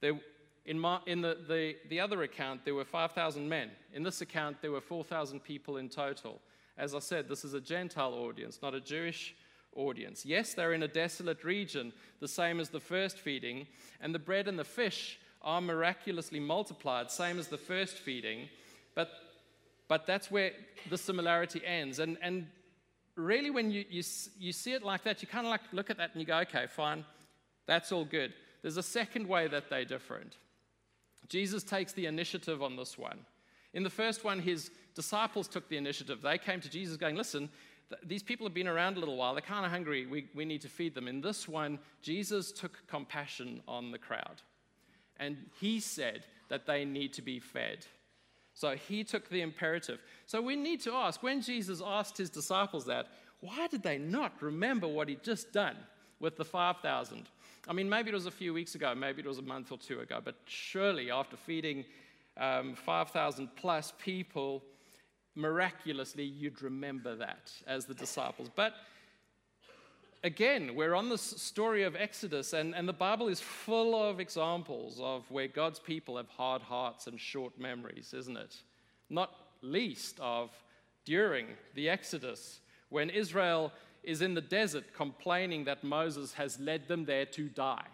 There, 0.00 0.18
in, 0.64 0.78
Mark, 0.78 1.06
in 1.06 1.20
the, 1.20 1.38
the, 1.48 1.76
the 1.88 2.00
other 2.00 2.22
account, 2.22 2.64
there 2.64 2.74
were 2.74 2.84
5,000 2.84 3.48
men. 3.48 3.70
In 3.92 4.02
this 4.02 4.20
account, 4.20 4.60
there 4.60 4.72
were 4.72 4.80
4,000 4.80 5.40
people 5.40 5.76
in 5.76 5.88
total. 5.88 6.40
As 6.76 6.94
I 6.94 7.00
said, 7.00 7.28
this 7.28 7.44
is 7.44 7.54
a 7.54 7.60
Gentile 7.60 8.14
audience, 8.14 8.60
not 8.62 8.74
a 8.74 8.80
Jewish 8.80 9.34
audience. 9.74 10.24
Yes, 10.24 10.54
they're 10.54 10.74
in 10.74 10.82
a 10.82 10.88
desolate 10.88 11.44
region, 11.44 11.92
the 12.20 12.28
same 12.28 12.60
as 12.60 12.68
the 12.68 12.80
first 12.80 13.18
feeding, 13.18 13.66
and 14.00 14.14
the 14.14 14.18
bread 14.18 14.48
and 14.48 14.58
the 14.58 14.64
fish 14.64 15.18
are 15.42 15.60
miraculously 15.60 16.40
multiplied, 16.40 17.10
same 17.10 17.38
as 17.38 17.48
the 17.48 17.58
first 17.58 17.96
feeding, 17.98 18.48
but 18.94 19.10
but 19.88 20.06
that's 20.06 20.30
where 20.30 20.52
the 20.90 20.98
similarity 20.98 21.62
ends. 21.64 21.98
And, 21.98 22.18
and 22.20 22.46
really, 23.16 23.50
when 23.50 23.70
you, 23.70 23.84
you, 23.88 24.02
you 24.38 24.52
see 24.52 24.72
it 24.72 24.82
like 24.82 25.02
that, 25.04 25.22
you 25.22 25.28
kind 25.28 25.46
of 25.46 25.50
like 25.50 25.62
look 25.72 25.90
at 25.90 25.96
that 25.96 26.10
and 26.12 26.20
you 26.20 26.26
go, 26.26 26.38
okay, 26.40 26.66
fine, 26.68 27.04
that's 27.66 27.90
all 27.90 28.04
good. 28.04 28.34
There's 28.62 28.76
a 28.76 28.82
second 28.82 29.26
way 29.26 29.48
that 29.48 29.70
they're 29.70 29.84
different. 29.84 30.36
Jesus 31.28 31.62
takes 31.62 31.92
the 31.92 32.06
initiative 32.06 32.62
on 32.62 32.76
this 32.76 32.96
one. 32.96 33.20
In 33.74 33.82
the 33.82 33.90
first 33.90 34.24
one, 34.24 34.40
his 34.40 34.70
disciples 34.94 35.46
took 35.46 35.68
the 35.68 35.76
initiative. 35.76 36.22
They 36.22 36.38
came 36.38 36.60
to 36.60 36.70
Jesus 36.70 36.96
going, 36.96 37.16
listen, 37.16 37.50
th- 37.90 38.00
these 38.06 38.22
people 38.22 38.46
have 38.46 38.54
been 38.54 38.68
around 38.68 38.96
a 38.96 39.00
little 39.00 39.16
while. 39.16 39.34
They're 39.34 39.42
kind 39.42 39.66
of 39.66 39.70
hungry. 39.70 40.06
We, 40.06 40.28
we 40.34 40.44
need 40.44 40.62
to 40.62 40.68
feed 40.68 40.94
them. 40.94 41.06
In 41.06 41.20
this 41.20 41.46
one, 41.46 41.78
Jesus 42.00 42.50
took 42.50 42.78
compassion 42.88 43.60
on 43.68 43.90
the 43.90 43.98
crowd. 43.98 44.42
And 45.18 45.36
he 45.60 45.80
said 45.80 46.24
that 46.48 46.66
they 46.66 46.84
need 46.84 47.12
to 47.14 47.22
be 47.22 47.40
fed. 47.40 47.84
So 48.54 48.74
he 48.74 49.04
took 49.04 49.28
the 49.28 49.42
imperative. 49.42 50.00
So 50.26 50.40
we 50.40 50.56
need 50.56 50.80
to 50.82 50.92
ask 50.92 51.22
when 51.22 51.42
Jesus 51.42 51.82
asked 51.84 52.16
his 52.16 52.30
disciples 52.30 52.86
that, 52.86 53.06
why 53.40 53.68
did 53.68 53.82
they 53.82 53.98
not 53.98 54.32
remember 54.42 54.88
what 54.88 55.08
he'd 55.08 55.22
just 55.22 55.52
done 55.52 55.76
with 56.18 56.36
the 56.36 56.44
5,000? 56.44 57.28
I 57.68 57.74
mean, 57.74 57.90
maybe 57.90 58.10
it 58.10 58.14
was 58.14 58.24
a 58.24 58.30
few 58.30 58.54
weeks 58.54 58.74
ago, 58.74 58.94
maybe 58.94 59.20
it 59.20 59.28
was 59.28 59.38
a 59.38 59.42
month 59.42 59.70
or 59.70 59.76
two 59.76 60.00
ago, 60.00 60.22
but 60.24 60.36
surely 60.46 61.10
after 61.10 61.36
feeding 61.36 61.84
um, 62.38 62.74
5,000 62.74 63.50
plus 63.56 63.92
people, 64.02 64.64
miraculously 65.34 66.24
you'd 66.24 66.62
remember 66.62 67.14
that 67.16 67.52
as 67.66 67.84
the 67.84 67.92
disciples. 67.92 68.48
But 68.56 68.72
again, 70.24 70.76
we're 70.76 70.94
on 70.94 71.10
this 71.10 71.20
story 71.20 71.82
of 71.82 71.94
Exodus, 71.94 72.54
and, 72.54 72.74
and 72.74 72.88
the 72.88 72.94
Bible 72.94 73.28
is 73.28 73.38
full 73.38 73.94
of 74.02 74.18
examples 74.18 74.98
of 75.02 75.30
where 75.30 75.48
God's 75.48 75.78
people 75.78 76.16
have 76.16 76.28
hard 76.30 76.62
hearts 76.62 77.06
and 77.06 77.20
short 77.20 77.60
memories, 77.60 78.14
isn't 78.14 78.38
it? 78.38 78.56
Not 79.10 79.30
least 79.60 80.18
of 80.22 80.50
during 81.04 81.48
the 81.74 81.90
Exodus, 81.90 82.60
when 82.88 83.10
Israel 83.10 83.72
is 84.02 84.22
in 84.22 84.34
the 84.34 84.40
desert 84.40 84.94
complaining 84.94 85.64
that 85.64 85.84
Moses 85.84 86.32
has 86.34 86.58
led 86.58 86.88
them 86.88 87.04
there 87.04 87.26
to 87.26 87.48
die, 87.48 87.86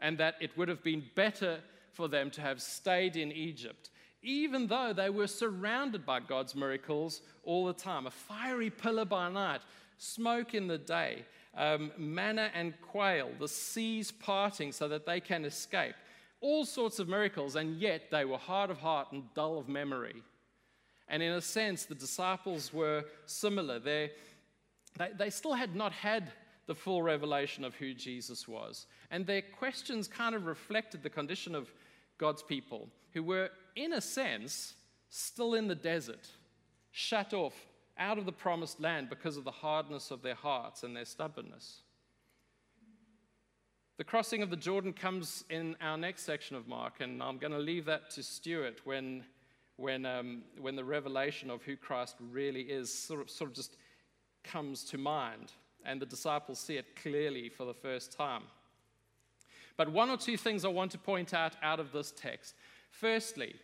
and 0.00 0.18
that 0.18 0.36
it 0.40 0.56
would 0.56 0.68
have 0.68 0.82
been 0.82 1.04
better 1.14 1.60
for 1.92 2.08
them 2.08 2.30
to 2.30 2.40
have 2.40 2.62
stayed 2.62 3.16
in 3.16 3.32
Egypt. 3.32 3.90
Even 4.22 4.66
though 4.66 4.92
they 4.92 5.10
were 5.10 5.26
surrounded 5.26 6.04
by 6.04 6.20
God's 6.20 6.54
miracles 6.54 7.22
all 7.44 7.66
the 7.66 7.72
time, 7.72 8.06
a 8.06 8.10
fiery 8.10 8.70
pillar 8.70 9.04
by 9.04 9.30
night, 9.30 9.60
smoke 9.96 10.54
in 10.54 10.66
the 10.66 10.78
day, 10.78 11.24
um, 11.56 11.90
manna 11.96 12.50
and 12.54 12.74
quail, 12.80 13.30
the 13.38 13.48
seas 13.48 14.10
parting 14.10 14.72
so 14.72 14.88
that 14.88 15.06
they 15.06 15.20
can 15.20 15.44
escape. 15.44 15.94
All 16.40 16.64
sorts 16.64 16.98
of 16.98 17.08
miracles, 17.08 17.56
and 17.56 17.80
yet 17.80 18.10
they 18.10 18.24
were 18.24 18.38
hard 18.38 18.70
of 18.70 18.78
heart 18.78 19.08
and 19.12 19.24
dull 19.34 19.58
of 19.58 19.68
memory. 19.68 20.22
And 21.08 21.22
in 21.22 21.32
a 21.32 21.40
sense, 21.40 21.84
the 21.84 21.94
disciples 21.94 22.72
were 22.72 23.04
similar. 23.26 23.78
They, 23.78 24.12
they, 24.98 25.10
they 25.16 25.30
still 25.30 25.54
had 25.54 25.74
not 25.74 25.92
had 25.92 26.32
the 26.66 26.74
full 26.74 27.02
revelation 27.02 27.64
of 27.64 27.74
who 27.74 27.94
Jesus 27.94 28.46
was. 28.46 28.86
And 29.10 29.26
their 29.26 29.42
questions 29.42 30.06
kind 30.06 30.34
of 30.34 30.46
reflected 30.46 31.02
the 31.02 31.10
condition 31.10 31.54
of 31.54 31.72
God's 32.18 32.42
people, 32.42 32.88
who 33.14 33.22
were, 33.22 33.50
in 33.74 33.94
a 33.94 34.00
sense, 34.00 34.74
still 35.08 35.54
in 35.54 35.66
the 35.66 35.74
desert, 35.74 36.28
shut 36.90 37.32
off 37.32 37.54
out 37.96 38.18
of 38.18 38.26
the 38.26 38.32
promised 38.32 38.80
land 38.80 39.08
because 39.08 39.36
of 39.36 39.44
the 39.44 39.50
hardness 39.50 40.10
of 40.10 40.22
their 40.22 40.34
hearts 40.34 40.82
and 40.82 40.94
their 40.94 41.04
stubbornness. 41.04 41.80
The 43.96 44.04
crossing 44.04 44.42
of 44.42 44.50
the 44.50 44.56
Jordan 44.56 44.92
comes 44.92 45.44
in 45.50 45.74
our 45.80 45.96
next 45.96 46.22
section 46.22 46.54
of 46.54 46.68
Mark, 46.68 47.00
and 47.00 47.20
I'm 47.22 47.38
going 47.38 47.52
to 47.52 47.58
leave 47.58 47.86
that 47.86 48.10
to 48.10 48.22
Stuart 48.22 48.80
when, 48.84 49.24
when, 49.76 50.06
um, 50.06 50.42
when 50.60 50.76
the 50.76 50.84
revelation 50.84 51.50
of 51.50 51.62
who 51.62 51.76
Christ 51.76 52.16
really 52.30 52.60
is 52.60 52.92
sort 52.92 53.20
of, 53.20 53.30
sort 53.30 53.50
of 53.50 53.56
just 53.56 53.76
comes 54.44 54.84
to 54.84 54.98
mind, 54.98 55.52
and 55.84 56.00
the 56.00 56.06
disciples 56.06 56.58
see 56.58 56.76
it 56.76 56.96
clearly 56.96 57.48
for 57.48 57.64
the 57.64 57.74
first 57.74 58.12
time. 58.12 58.42
But 59.76 59.92
one 59.92 60.10
or 60.10 60.16
two 60.16 60.36
things 60.36 60.64
I 60.64 60.68
want 60.68 60.90
to 60.92 60.98
point 60.98 61.32
out 61.32 61.54
out 61.62 61.80
of 61.80 61.92
this 61.92 62.12
text. 62.12 62.54
Firstly, 62.90 63.54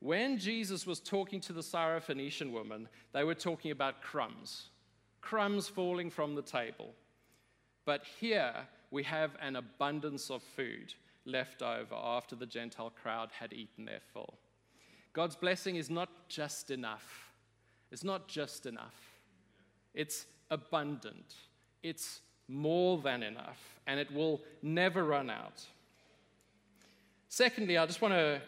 when 0.00 0.38
Jesus 0.38 0.86
was 0.86 1.00
talking 1.00 1.40
to 1.42 1.52
the 1.52 1.60
Syrophoenician 1.60 2.52
woman, 2.52 2.88
they 3.12 3.24
were 3.24 3.34
talking 3.34 3.70
about 3.70 4.02
crumbs, 4.02 4.68
crumbs 5.20 5.68
falling 5.68 6.10
from 6.10 6.34
the 6.34 6.42
table. 6.42 6.94
But 7.84 8.04
here 8.18 8.54
we 8.90 9.02
have 9.04 9.36
an 9.40 9.56
abundance 9.56 10.30
of 10.30 10.42
food 10.42 10.94
left 11.24 11.62
over 11.62 11.94
after 11.94 12.36
the 12.36 12.46
Gentile 12.46 12.92
crowd 13.02 13.30
had 13.32 13.52
eaten 13.52 13.84
their 13.84 14.00
fill. 14.12 14.38
God's 15.12 15.36
blessing 15.36 15.76
is 15.76 15.90
not 15.90 16.08
just 16.28 16.70
enough. 16.70 17.32
It's 17.90 18.04
not 18.04 18.28
just 18.28 18.66
enough. 18.66 19.15
It's 19.96 20.26
abundant. 20.50 21.34
It's 21.82 22.20
more 22.46 22.98
than 22.98 23.24
enough, 23.24 23.80
and 23.88 23.98
it 23.98 24.12
will 24.12 24.40
never 24.62 25.02
run 25.04 25.30
out. 25.30 25.64
Secondly, 27.28 27.76
I 27.76 27.86
just 27.86 28.00
want 28.00 28.14
to 28.14 28.40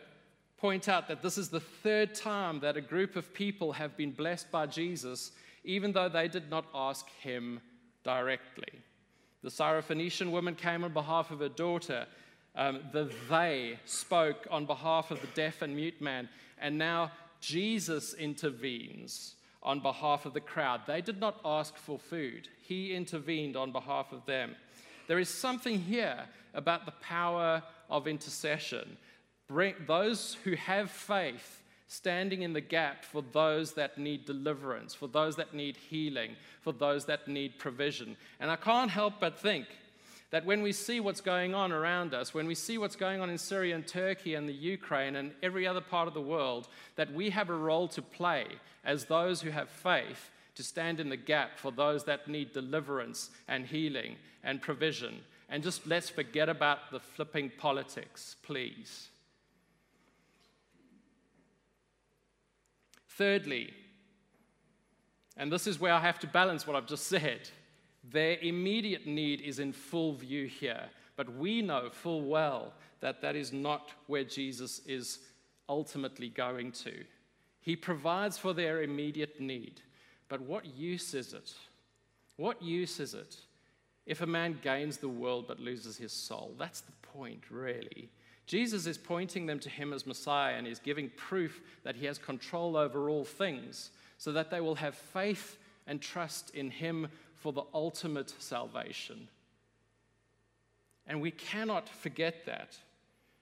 point 0.59 0.89
out 0.89 1.09
that 1.09 1.23
this 1.23 1.39
is 1.39 1.49
the 1.49 1.61
third 1.61 2.15
time 2.15 2.61
that 2.61 2.77
a 2.77 2.81
group 2.81 3.17
of 3.17 3.33
people 3.33 3.73
have 3.73 3.97
been 3.97 4.13
blessed 4.13 4.51
by 4.51 4.67
Jesus, 4.67 5.33
even 5.65 5.93
though 5.93 6.09
they 6.09 6.29
did 6.29 6.51
not 6.51 6.67
ask 6.75 7.09
him 7.21 7.61
directly. 8.05 8.73
The 9.43 9.51
Syrophoenician 9.51 10.31
woman 10.31 10.55
came 10.55 10.85
on 10.85 10.93
behalf 10.93 11.31
of 11.31 11.41
her 11.41 11.49
daughter. 11.49 12.07
Um, 12.57 12.81
the 12.93 13.11
they 13.31 13.79
spoke 13.85 14.47
on 14.51 14.67
behalf 14.67 15.11
of 15.11 15.21
the 15.21 15.29
deaf 15.29 15.63
and 15.63 15.75
mute 15.75 16.01
man. 16.01 16.29
And 16.61 16.77
now 16.77 17.13
Jesus 17.41 18.15
intervenes 18.15 19.37
on 19.69 19.79
behalf 19.79 20.27
of 20.27 20.35
the 20.35 20.41
crowd. 20.41 20.81
They 20.87 21.03
did 21.03 21.21
not 21.21 21.41
ask 21.45 21.77
for 21.77 21.99
food, 21.99 22.49
he 22.63 22.95
intervened 22.95 23.57
on 23.57 23.71
behalf 23.71 24.13
of 24.13 24.27
them. 24.27 24.57
There 25.07 25.21
is 25.21 25.29
something 25.29 25.79
here 25.79 26.25
about 26.55 26.87
the 26.87 26.93
power 27.01 27.63
of 27.89 28.09
intercession 28.09 28.97
bring 29.49 29.75
those 29.87 30.37
who 30.45 30.55
have 30.57 30.91
faith 30.91 31.63
standing 31.87 32.43
in 32.43 32.53
the 32.53 32.61
gap 32.61 33.03
for 33.03 33.25
those 33.33 33.73
that 33.73 33.97
need 33.97 34.27
deliverance, 34.27 34.95
for 34.95 35.09
those 35.09 35.37
that 35.37 35.55
need 35.55 35.77
healing, 35.77 36.37
for 36.61 36.73
those 36.73 37.07
that 37.07 37.27
need 37.27 37.59
provision. 37.59 38.15
And 38.41 38.51
I 38.51 38.57
can't 38.57 38.91
help 38.91 39.15
but 39.21 39.39
think 39.39 39.67
that 40.31 40.45
when 40.45 40.63
we 40.63 40.73
see 40.73 41.01
what's 41.01 41.21
going 41.21 41.55
on 41.55 41.73
around 41.73 42.13
us, 42.13 42.35
when 42.35 42.47
we 42.47 42.55
see 42.55 42.77
what's 42.77 42.97
going 42.97 43.21
on 43.21 43.31
in 43.31 43.39
Syria 43.39 43.75
and 43.75 43.87
Turkey 43.87 44.35
and 44.35 44.49
the 44.49 44.53
Ukraine 44.53 45.17
and 45.17 45.33
every 45.43 45.67
other 45.67 45.81
part 45.81 46.07
of 46.07 46.15
the 46.15 46.21
world, 46.21 46.69
that 46.97 47.13
we 47.13 47.31
have 47.31 47.49
a 47.49 47.55
role 47.55 47.89
to 47.89 48.03
play 48.03 48.47
as 48.85 49.07
those 49.07 49.41
who 49.41 49.51
have 49.51 49.71
faith 49.71 50.31
to 50.55 50.63
stand 50.63 51.01
in 51.01 51.09
the 51.09 51.17
gap 51.17 51.59
for 51.59 51.73
those 51.73 52.05
that 52.05 52.29
need 52.29 52.53
deliverance 52.53 53.31
and 53.47 53.67
healing 53.67 54.17
and 54.45 54.61
provision. 54.61 55.21
And 55.49 55.63
just 55.63 55.87
let's 55.87 56.11
forget 56.11 56.49
about 56.49 56.91
the 56.91 57.01
flipping 57.01 57.51
politics, 57.59 58.37
please. 58.43 59.09
Thirdly, 63.09 63.73
and 65.37 65.51
this 65.51 65.67
is 65.67 65.81
where 65.81 65.93
I 65.93 66.01
have 66.01 66.19
to 66.21 66.27
balance 66.27 66.67
what 66.67 66.77
I've 66.77 66.87
just 66.87 67.07
said, 67.07 67.49
their 68.11 68.39
immediate 68.41 69.07
need 69.07 69.41
is 69.41 69.59
in 69.59 69.73
full 69.73 70.15
view 70.15 70.47
here. 70.47 70.85
But 71.17 71.35
we 71.35 71.63
know 71.63 71.91
full 71.91 72.23
well 72.23 72.73
that 73.01 73.21
that 73.23 73.37
is 73.37 73.53
not 73.53 73.91
where 74.07 74.25
Jesus 74.25 74.81
is 74.87 75.19
ultimately 75.69 76.29
going 76.29 76.73
to. 76.73 77.05
He 77.61 77.77
provides 77.77 78.39
for 78.39 78.55
their 78.55 78.83
immediate 78.83 79.41
need. 79.41 79.81
But 80.29 80.41
what 80.41 80.65
use 80.65 81.15
is 81.15 81.35
it? 81.35 81.53
What 82.37 82.63
use 82.63 83.01
is 83.01 83.15
it 83.15 83.37
if 84.07 84.21
a 84.21 84.27
man 84.27 84.59
gains 84.63 84.97
the 84.97 85.09
world 85.09 85.47
but 85.49 85.61
loses 85.61 85.97
his 85.97 86.13
soul? 86.13 86.55
That's 86.59 86.81
the 86.81 86.93
point, 87.03 87.43
really. 87.51 88.11
Jesus 88.47 88.87
is 88.87 88.97
pointing 88.97 89.45
them 89.45 89.59
to 89.61 89.69
him 89.69 89.93
as 89.93 90.07
Messiah 90.07 90.55
and 90.55 90.67
is 90.67 90.79
giving 90.79 91.11
proof 91.17 91.61
that 91.83 91.97
he 91.97 92.07
has 92.07 92.17
control 92.17 92.77
over 92.77 93.11
all 93.11 93.25
things 93.25 93.91
so 94.17 94.33
that 94.33 94.51
they 94.51 94.61
will 94.61 94.77
have 94.77 94.95
faith 94.95 95.59
and 95.87 96.01
trust 96.01 96.51
in 96.55 96.71
him 96.71 97.09
for 97.41 97.53
the 97.53 97.65
ultimate 97.73 98.33
salvation. 98.39 99.29
And 101.07 101.21
we 101.21 101.31
cannot 101.31 101.89
forget 101.89 102.45
that. 102.47 102.77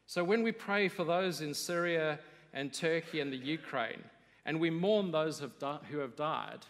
So 0.07 0.22
when 0.22 0.42
we 0.42 0.53
pray 0.53 0.88
for 0.88 1.05
those 1.05 1.40
in 1.40 1.53
Syria 1.53 2.18
and 2.55 2.72
Turkey 2.72 3.20
and 3.20 3.32
the 3.32 3.36
Ukraine, 3.36 4.05
and 4.44 4.61
we 4.61 4.70
mourn 4.70 5.11
those 5.11 5.40
who 5.40 5.99
have 5.99 6.16
died, 6.16 6.61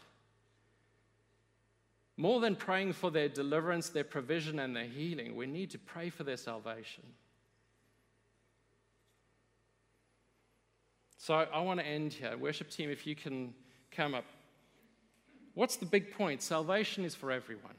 more 2.17 2.41
than 2.41 2.57
praying 2.57 2.95
for 2.95 3.11
their 3.11 3.29
deliverance, 3.29 3.91
their 3.91 4.05
provision, 4.05 4.59
and 4.59 4.75
their 4.75 4.87
healing, 4.87 5.37
we 5.37 5.47
need 5.47 5.71
to 5.73 5.79
pray 5.79 6.09
for 6.09 6.25
their 6.25 6.39
salvation. 6.39 7.05
So 11.19 11.35
I 11.35 11.61
want 11.61 11.81
to 11.81 11.87
end 11.87 12.15
here. 12.15 12.39
Worship 12.39 12.71
team, 12.71 12.89
if 12.89 13.07
you 13.07 13.15
can 13.15 13.53
come 13.91 14.15
up. 14.15 14.25
What's 15.57 15.77
the 15.77 15.87
big 15.87 16.13
point? 16.13 16.43
Salvation 16.43 17.03
is 17.07 17.15
for 17.15 17.33
everyone. 17.33 17.77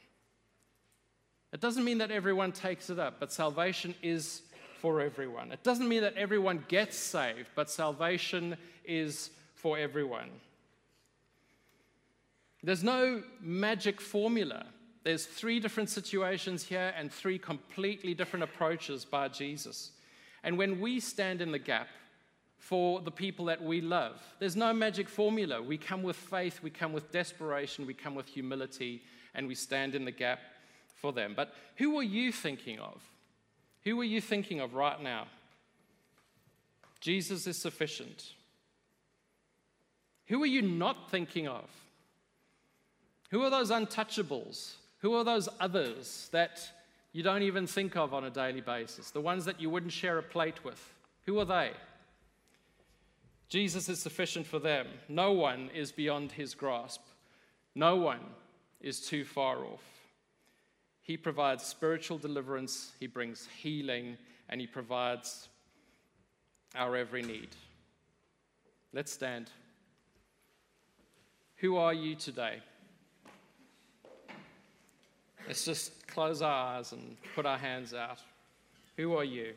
It 1.54 1.62
doesn't 1.62 1.86
mean 1.86 2.00
that 2.00 2.10
everyone 2.10 2.52
takes 2.52 2.90
it 2.90 2.98
up, 2.98 3.20
but 3.20 3.32
salvation 3.32 3.94
is 4.02 4.42
for 4.82 5.00
everyone. 5.00 5.52
It 5.52 5.62
doesn't 5.62 5.88
mean 5.88 6.02
that 6.02 6.16
everyone 6.16 6.66
gets 6.70 6.98
saved, 6.98 7.50
but 7.54 7.70
salvation 7.70 8.58
is 8.84 9.30
for 9.54 9.78
everyone. 9.78 10.32
There's 12.64 12.84
no 12.84 13.22
magic 13.40 14.02
formula. 14.02 14.66
There's 15.04 15.28
three 15.28 15.60
different 15.60 15.92
situations 15.92 16.64
here 16.64 16.96
and 16.98 17.12
three 17.12 17.38
completely 17.38 18.16
different 18.16 18.42
approaches 18.42 19.06
by 19.06 19.28
Jesus. 19.28 19.92
And 20.44 20.58
when 20.58 20.80
we 20.80 21.00
stand 21.00 21.44
in 21.44 21.52
the 21.52 21.60
gap 21.60 21.90
for 22.58 23.02
the 23.02 23.12
people 23.12 23.46
that 23.46 23.64
we 23.64 23.82
love, 23.82 24.22
there's 24.40 24.56
no 24.56 24.74
magic 24.74 25.08
formula. 25.08 25.62
We 25.62 25.78
come 25.78 26.04
with 26.04 26.16
faith, 26.16 26.60
we 26.62 26.70
come 26.70 26.94
with 26.94 27.12
desperation, 27.12 27.86
we 27.86 27.94
come 27.94 28.16
with 28.16 28.28
humility, 28.28 29.04
and 29.34 29.48
we 29.48 29.56
stand 29.56 29.96
in 29.96 30.06
the 30.06 30.12
gap 30.12 30.40
for 30.96 31.14
them. 31.14 31.34
But 31.36 31.54
who 31.76 31.98
are 31.98 32.04
you 32.04 32.32
thinking 32.32 32.80
of? 32.80 33.02
Who 33.84 34.00
are 34.02 34.06
you 34.06 34.20
thinking 34.20 34.60
of 34.60 34.74
right 34.74 35.02
now? 35.02 35.28
Jesus 37.00 37.48
is 37.48 37.58
sufficient. 37.58 38.34
Who 40.26 40.42
are 40.44 40.48
you 40.48 40.62
not 40.62 41.10
thinking 41.10 41.48
of? 41.48 41.66
Who 43.30 43.44
are 43.44 43.50
those 43.50 43.72
untouchables? 43.72 44.74
Who 45.00 45.14
are 45.14 45.24
those 45.24 45.48
others 45.60 46.30
that 46.32 46.60
you 47.14 47.24
don't 47.24 47.44
even 47.44 47.68
think 47.68 47.96
of 47.96 48.14
on 48.14 48.26
a 48.26 48.30
daily 48.30 48.62
basis? 48.62 49.12
The 49.12 49.22
ones 49.22 49.46
that 49.46 49.62
you 49.62 49.70
wouldn't 49.70 49.94
share 49.94 50.18
a 50.18 50.24
plate 50.24 50.64
with? 50.64 50.82
Who 51.26 51.40
are 51.40 51.46
they? 51.46 51.72
Jesus 53.50 53.88
is 53.88 54.02
sufficient 54.02 54.46
for 54.46 54.60
them. 54.60 54.88
No 55.08 55.32
one 55.32 55.70
is 55.74 55.92
beyond 55.92 56.32
his 56.34 56.54
grasp. 56.54 57.02
No 57.76 57.96
one 57.96 58.22
is 58.82 59.02
too 59.02 59.24
far 59.24 59.64
off. 59.64 59.84
He 61.02 61.16
provides 61.16 61.64
spiritual 61.64 62.18
deliverance, 62.18 62.92
He 63.00 63.08
brings 63.08 63.48
healing, 63.62 64.18
and 64.50 64.60
He 64.60 64.68
provides 64.68 65.48
our 66.76 66.98
every 66.98 67.22
need. 67.22 67.50
Let's 68.92 69.14
stand. 69.14 69.50
Who 71.58 71.78
are 71.78 71.94
you 71.94 72.16
today? 72.16 72.60
Let's 75.48 75.64
just 75.64 76.08
close 76.08 76.42
our 76.42 76.78
eyes 76.78 76.92
and 76.92 77.16
put 77.36 77.46
our 77.46 77.58
hands 77.58 77.94
out. 77.94 78.20
Who 78.98 79.16
are 79.16 79.24
you? 79.24 79.54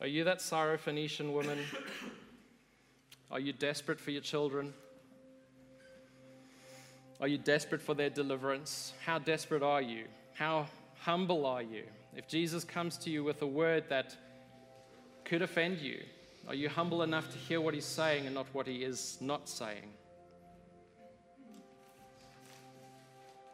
Are 0.00 0.06
you 0.06 0.24
that 0.24 0.40
Syrophoenician 0.40 1.32
woman? 1.32 1.58
Are 3.30 3.40
you 3.40 3.52
desperate 3.52 4.00
for 4.00 4.10
your 4.10 4.22
children? 4.22 4.74
Are 7.20 7.28
you 7.28 7.38
desperate 7.38 7.80
for 7.80 7.94
their 7.94 8.10
deliverance? 8.10 8.92
How 9.04 9.18
desperate 9.18 9.62
are 9.62 9.82
you? 9.82 10.06
How 10.34 10.66
humble 10.98 11.46
are 11.46 11.62
you? 11.62 11.84
If 12.16 12.26
Jesus 12.26 12.64
comes 12.64 12.96
to 12.98 13.10
you 13.10 13.22
with 13.22 13.40
a 13.42 13.46
word 13.46 13.84
that 13.88 14.16
could 15.24 15.42
offend 15.42 15.78
you, 15.78 16.00
are 16.48 16.54
you 16.54 16.68
humble 16.68 17.02
enough 17.02 17.30
to 17.30 17.38
hear 17.38 17.60
what 17.60 17.74
he's 17.74 17.84
saying 17.84 18.26
and 18.26 18.34
not 18.34 18.46
what 18.52 18.66
he 18.66 18.82
is 18.82 19.18
not 19.20 19.48
saying? 19.48 19.92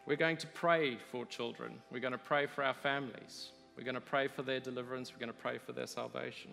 We're 0.07 0.17
going 0.17 0.37
to 0.39 0.47
pray 0.47 0.97
for 1.11 1.27
children. 1.27 1.75
We're 1.91 2.01
going 2.01 2.13
to 2.13 2.19
pray 2.19 2.47
for 2.47 2.63
our 2.63 2.75
families. 2.75 3.51
We're 3.77 3.85
going 3.85 3.97
to 3.97 4.01
pray 4.01 4.29
for 4.29 4.43
their 4.43 4.61
deliverance. 4.61 5.13
We're 5.13 5.19
going 5.19 5.35
to 5.35 5.43
pray 5.43 5.59
for 5.59 5.73
their 5.73 5.89
salvation. 5.89 6.53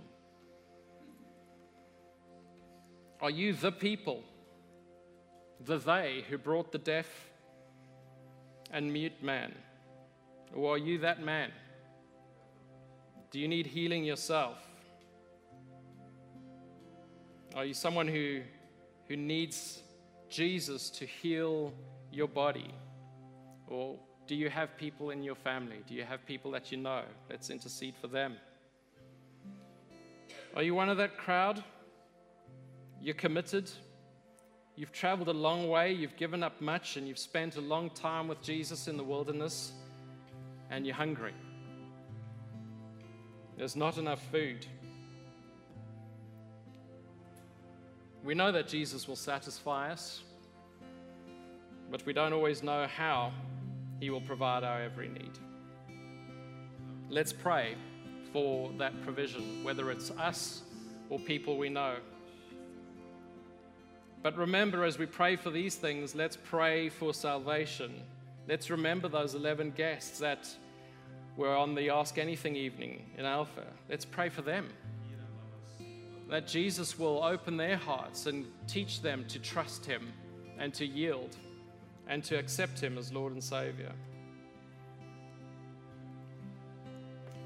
Are 3.23 3.31
you 3.31 3.53
the 3.53 3.71
people, 3.71 4.21
the 5.61 5.77
they 5.77 6.25
who 6.29 6.37
brought 6.37 6.73
the 6.73 6.77
deaf 6.77 7.07
and 8.69 8.91
mute 8.91 9.23
man? 9.23 9.55
Or 10.53 10.75
are 10.75 10.77
you 10.77 10.97
that 10.97 11.23
man? 11.23 11.49
Do 13.31 13.39
you 13.39 13.47
need 13.47 13.65
healing 13.65 14.03
yourself? 14.03 14.57
Are 17.55 17.63
you 17.63 17.73
someone 17.73 18.09
who, 18.09 18.41
who 19.07 19.15
needs 19.15 19.81
Jesus 20.29 20.89
to 20.89 21.05
heal 21.05 21.71
your 22.11 22.27
body? 22.27 22.73
Or 23.67 23.95
do 24.27 24.35
you 24.35 24.49
have 24.49 24.75
people 24.75 25.11
in 25.11 25.23
your 25.23 25.35
family? 25.35 25.77
Do 25.87 25.93
you 25.93 26.03
have 26.03 26.25
people 26.25 26.51
that 26.51 26.73
you 26.73 26.77
know? 26.77 27.03
Let's 27.29 27.49
intercede 27.49 27.95
for 28.01 28.07
them. 28.07 28.35
Are 30.57 30.61
you 30.61 30.75
one 30.75 30.89
of 30.89 30.97
that 30.97 31.17
crowd? 31.17 31.63
You're 33.03 33.15
committed. 33.15 33.69
You've 34.77 34.93
traveled 34.93 35.27
a 35.27 35.33
long 35.33 35.67
way. 35.67 35.91
You've 35.91 36.15
given 36.15 36.41
up 36.41 36.61
much, 36.61 36.95
and 36.95 37.05
you've 37.05 37.19
spent 37.19 37.57
a 37.57 37.61
long 37.61 37.89
time 37.89 38.29
with 38.29 38.41
Jesus 38.41 38.87
in 38.87 38.95
the 38.95 39.03
wilderness, 39.03 39.73
and 40.71 40.85
you're 40.85 40.95
hungry. 40.95 41.33
There's 43.57 43.75
not 43.75 43.97
enough 43.97 44.25
food. 44.31 44.65
We 48.23 48.35
know 48.35 48.53
that 48.53 48.69
Jesus 48.69 49.05
will 49.05 49.17
satisfy 49.17 49.91
us, 49.91 50.23
but 51.91 52.05
we 52.05 52.13
don't 52.13 52.31
always 52.31 52.63
know 52.63 52.87
how 52.87 53.33
he 53.99 54.09
will 54.11 54.21
provide 54.21 54.63
our 54.63 54.81
every 54.81 55.09
need. 55.09 55.37
Let's 57.09 57.33
pray 57.33 57.75
for 58.31 58.71
that 58.77 59.03
provision, 59.03 59.61
whether 59.65 59.91
it's 59.91 60.09
us 60.11 60.61
or 61.09 61.19
people 61.19 61.57
we 61.57 61.67
know. 61.67 61.97
But 64.23 64.37
remember, 64.37 64.85
as 64.85 64.97
we 64.97 65.05
pray 65.05 65.35
for 65.35 65.49
these 65.49 65.75
things, 65.75 66.15
let's 66.15 66.37
pray 66.37 66.87
for 66.87 67.13
salvation. 67.13 67.93
Let's 68.47 68.69
remember 68.69 69.09
those 69.09 69.35
11 69.35 69.71
guests 69.71 70.19
that 70.19 70.49
were 71.35 71.53
on 71.53 71.75
the 71.75 71.89
Ask 71.89 72.17
Anything 72.17 72.55
evening 72.55 73.05
in 73.17 73.25
Alpha. 73.25 73.65
Let's 73.89 74.05
pray 74.05 74.29
for 74.29 74.41
them. 74.41 74.69
That 76.29 76.47
Jesus 76.47 76.97
will 76.97 77.21
open 77.21 77.57
their 77.57 77.75
hearts 77.75 78.25
and 78.25 78.45
teach 78.65 79.01
them 79.01 79.25
to 79.27 79.39
trust 79.39 79.85
Him 79.85 80.13
and 80.57 80.73
to 80.75 80.85
yield 80.85 81.35
and 82.07 82.23
to 82.23 82.39
accept 82.39 82.79
Him 82.79 82.97
as 82.97 83.11
Lord 83.11 83.33
and 83.33 83.43
Savior. 83.43 83.91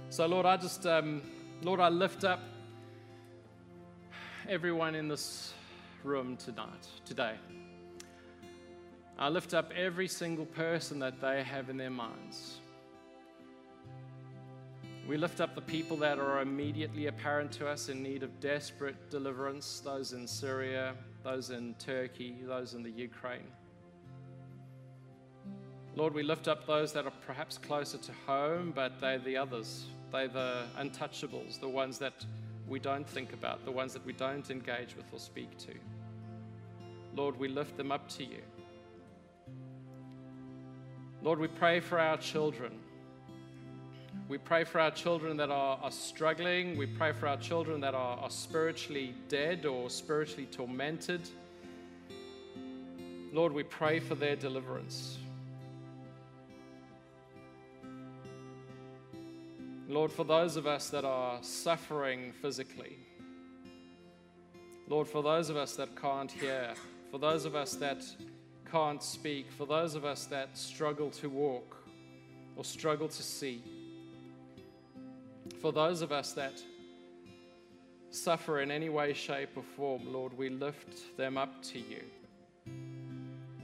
So, 0.09 0.28
Lord, 0.28 0.45
I 0.45 0.57
just, 0.57 0.86
um, 0.86 1.23
Lord, 1.63 1.80
I 1.80 1.89
lift 1.89 2.23
up 2.23 2.39
everyone 4.47 4.93
in 4.93 5.07
this 5.07 5.53
room 6.03 6.37
tonight, 6.37 6.87
today. 7.05 7.35
I 9.19 9.29
lift 9.29 9.53
up 9.53 9.71
every 9.75 10.07
single 10.07 10.45
person 10.45 10.99
that 10.99 11.19
they 11.19 11.43
have 11.43 11.69
in 11.69 11.77
their 11.77 11.89
minds. 11.89 12.57
We 15.07 15.17
lift 15.17 15.39
up 15.39 15.55
the 15.55 15.61
people 15.61 15.97
that 15.97 16.19
are 16.19 16.41
immediately 16.41 17.07
apparent 17.07 17.51
to 17.53 17.67
us 17.67 17.87
in 17.87 18.03
need 18.03 18.23
of 18.23 18.39
desperate 18.39 19.09
deliverance, 19.09 19.79
those 19.79 20.13
in 20.13 20.27
Syria, 20.27 20.95
those 21.23 21.49
in 21.49 21.75
Turkey, 21.79 22.35
those 22.45 22.73
in 22.73 22.83
the 22.83 22.91
Ukraine. 22.91 23.47
Lord, 25.95 26.13
we 26.13 26.23
lift 26.23 26.47
up 26.47 26.67
those 26.67 26.93
that 26.93 27.05
are 27.05 27.13
perhaps 27.25 27.57
closer 27.57 27.97
to 27.97 28.11
home, 28.27 28.71
but 28.75 29.01
they're 29.01 29.17
the 29.17 29.37
others. 29.37 29.85
They're 30.11 30.27
the 30.27 30.65
untouchables, 30.77 31.59
the 31.59 31.67
ones 31.67 31.97
that 31.99 32.25
we 32.68 32.80
don't 32.80 33.07
think 33.07 33.34
about, 33.34 33.63
the 33.65 33.72
ones 33.72 33.93
that 33.93 34.05
we 34.05 34.13
don't 34.13 34.49
engage 34.49 34.95
with 34.95 35.05
or 35.13 35.20
speak 35.20 35.57
to. 35.59 35.74
Lord, 37.15 37.39
we 37.39 37.47
lift 37.47 37.78
them 37.78 37.91
up 37.91 38.09
to 38.09 38.24
you. 38.24 38.41
Lord, 41.24 41.39
we 41.39 41.47
pray 41.47 41.80
for 41.80 41.99
our 41.99 42.18
children. 42.18 42.74
We 44.30 44.38
pray 44.38 44.65
for 44.65 44.80
our 44.80 44.91
children 44.91 45.38
that 45.38 45.49
are, 45.49 45.80
are 45.82 45.91
struggling. 45.91 46.78
We 46.78 46.86
pray 46.86 47.13
for 47.13 47.28
our 47.28 47.38
children 47.38 47.82
that 47.82 47.95
are, 47.95 48.18
are 48.18 48.30
spiritually 48.30 49.15
dead 49.30 49.65
or 49.65 49.89
spiritually 49.89 50.47
tormented. 50.51 51.22
Lord, 53.32 53.53
we 53.53 53.63
pray 53.63 53.99
for 53.99 54.15
their 54.15 54.36
deliverance. 54.36 55.18
Lord, 59.97 60.11
for 60.11 60.25
those 60.25 60.57
of 60.57 60.67
us 60.67 60.91
that 60.91 61.05
are 61.05 61.39
suffering 61.41 62.31
physically, 62.31 62.99
Lord, 64.87 65.07
for 65.07 65.23
those 65.23 65.49
of 65.49 65.57
us 65.57 65.75
that 65.77 65.95
can't 65.99 66.29
hear, 66.29 66.75
for 67.09 67.17
those 67.17 67.45
of 67.45 67.55
us 67.55 67.73
that 67.77 68.05
can't 68.71 69.01
speak, 69.01 69.51
for 69.51 69.65
those 69.65 69.95
of 69.95 70.05
us 70.05 70.25
that 70.25 70.55
struggle 70.55 71.09
to 71.09 71.29
walk 71.31 71.77
or 72.55 72.63
struggle 72.63 73.07
to 73.07 73.23
see, 73.23 73.63
for 75.59 75.71
those 75.71 76.03
of 76.03 76.11
us 76.11 76.31
that 76.33 76.61
suffer 78.11 78.61
in 78.61 78.69
any 78.69 78.89
way, 78.89 79.13
shape, 79.13 79.49
or 79.55 79.63
form, 79.63 80.13
Lord, 80.13 80.31
we 80.37 80.49
lift 80.49 81.17
them 81.17 81.39
up 81.39 81.63
to 81.63 81.79
you. 81.79 82.03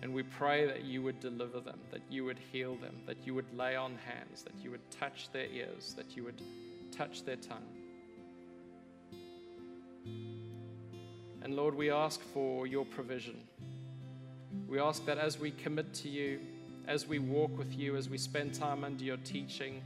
And 0.03 0.13
we 0.13 0.23
pray 0.23 0.65
that 0.65 0.83
you 0.83 1.01
would 1.01 1.21
deliver 1.21 1.61
them, 1.61 1.79
that 1.91 2.01
you 2.09 2.25
would 2.25 2.37
heal 2.51 2.75
them, 2.75 2.93
that 3.07 3.15
you 3.25 3.33
would 3.35 3.45
lay 3.57 3.77
on 3.77 3.97
hands, 4.05 4.43
that 4.43 4.51
you 4.61 4.69
would 4.69 4.91
touch 4.91 5.31
their 5.31 5.45
ears, 5.45 5.93
that 5.95 6.17
you 6.17 6.25
would 6.25 6.41
touch 6.91 7.23
their 7.23 7.37
tongue. 7.37 7.63
And 11.41 11.55
Lord, 11.55 11.73
we 11.73 11.89
ask 11.89 12.19
for 12.33 12.67
your 12.67 12.83
provision. 12.83 13.37
We 14.67 14.77
ask 14.77 15.05
that 15.05 15.17
as 15.17 15.39
we 15.39 15.51
commit 15.51 15.93
to 15.93 16.09
you, 16.09 16.41
as 16.85 17.07
we 17.07 17.19
walk 17.19 17.57
with 17.57 17.73
you, 17.73 17.95
as 17.95 18.09
we 18.09 18.17
spend 18.17 18.53
time 18.53 18.83
under 18.83 19.05
your 19.05 19.17
teaching, 19.23 19.81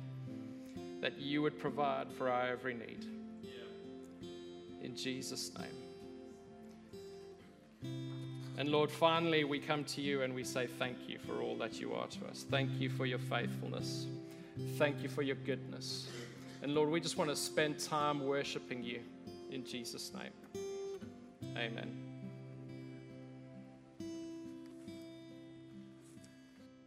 that 1.00 1.20
you 1.20 1.44
would 1.44 1.60
provide 1.60 2.12
for 2.18 2.28
our 2.28 2.48
every 2.48 2.74
need. 2.74 3.06
In 4.82 4.96
Jesus' 4.96 5.52
name. 5.60 5.87
And 8.58 8.70
Lord, 8.70 8.90
finally, 8.90 9.44
we 9.44 9.60
come 9.60 9.84
to 9.86 10.02
you 10.02 10.24
and 10.24 10.34
we 10.34 10.44
say 10.44 10.66
thank 10.66 10.98
you 11.08 11.20
for 11.20 11.42
all 11.42 11.56
that 11.58 11.80
you 11.80 11.94
are 11.94 12.08
to 12.08 12.26
us. 12.26 12.46
Thank 12.50 12.80
you 12.80 12.90
for 12.90 13.06
your 13.06 13.20
faithfulness. 13.20 14.08
Thank 14.78 15.04
you 15.04 15.10
for 15.10 15.22
your 15.22 15.36
goodness. 15.36 16.08
And 16.64 16.74
Lord, 16.74 16.90
we 16.90 17.00
just 17.00 17.18
want 17.18 17.30
to 17.30 17.36
spend 17.36 17.80
time 17.80 18.26
worshiping 18.26 18.84
you 18.84 19.02
in 19.52 19.64
Jesus' 19.64 20.12
name. 20.14 20.64
Amen. 21.56 22.07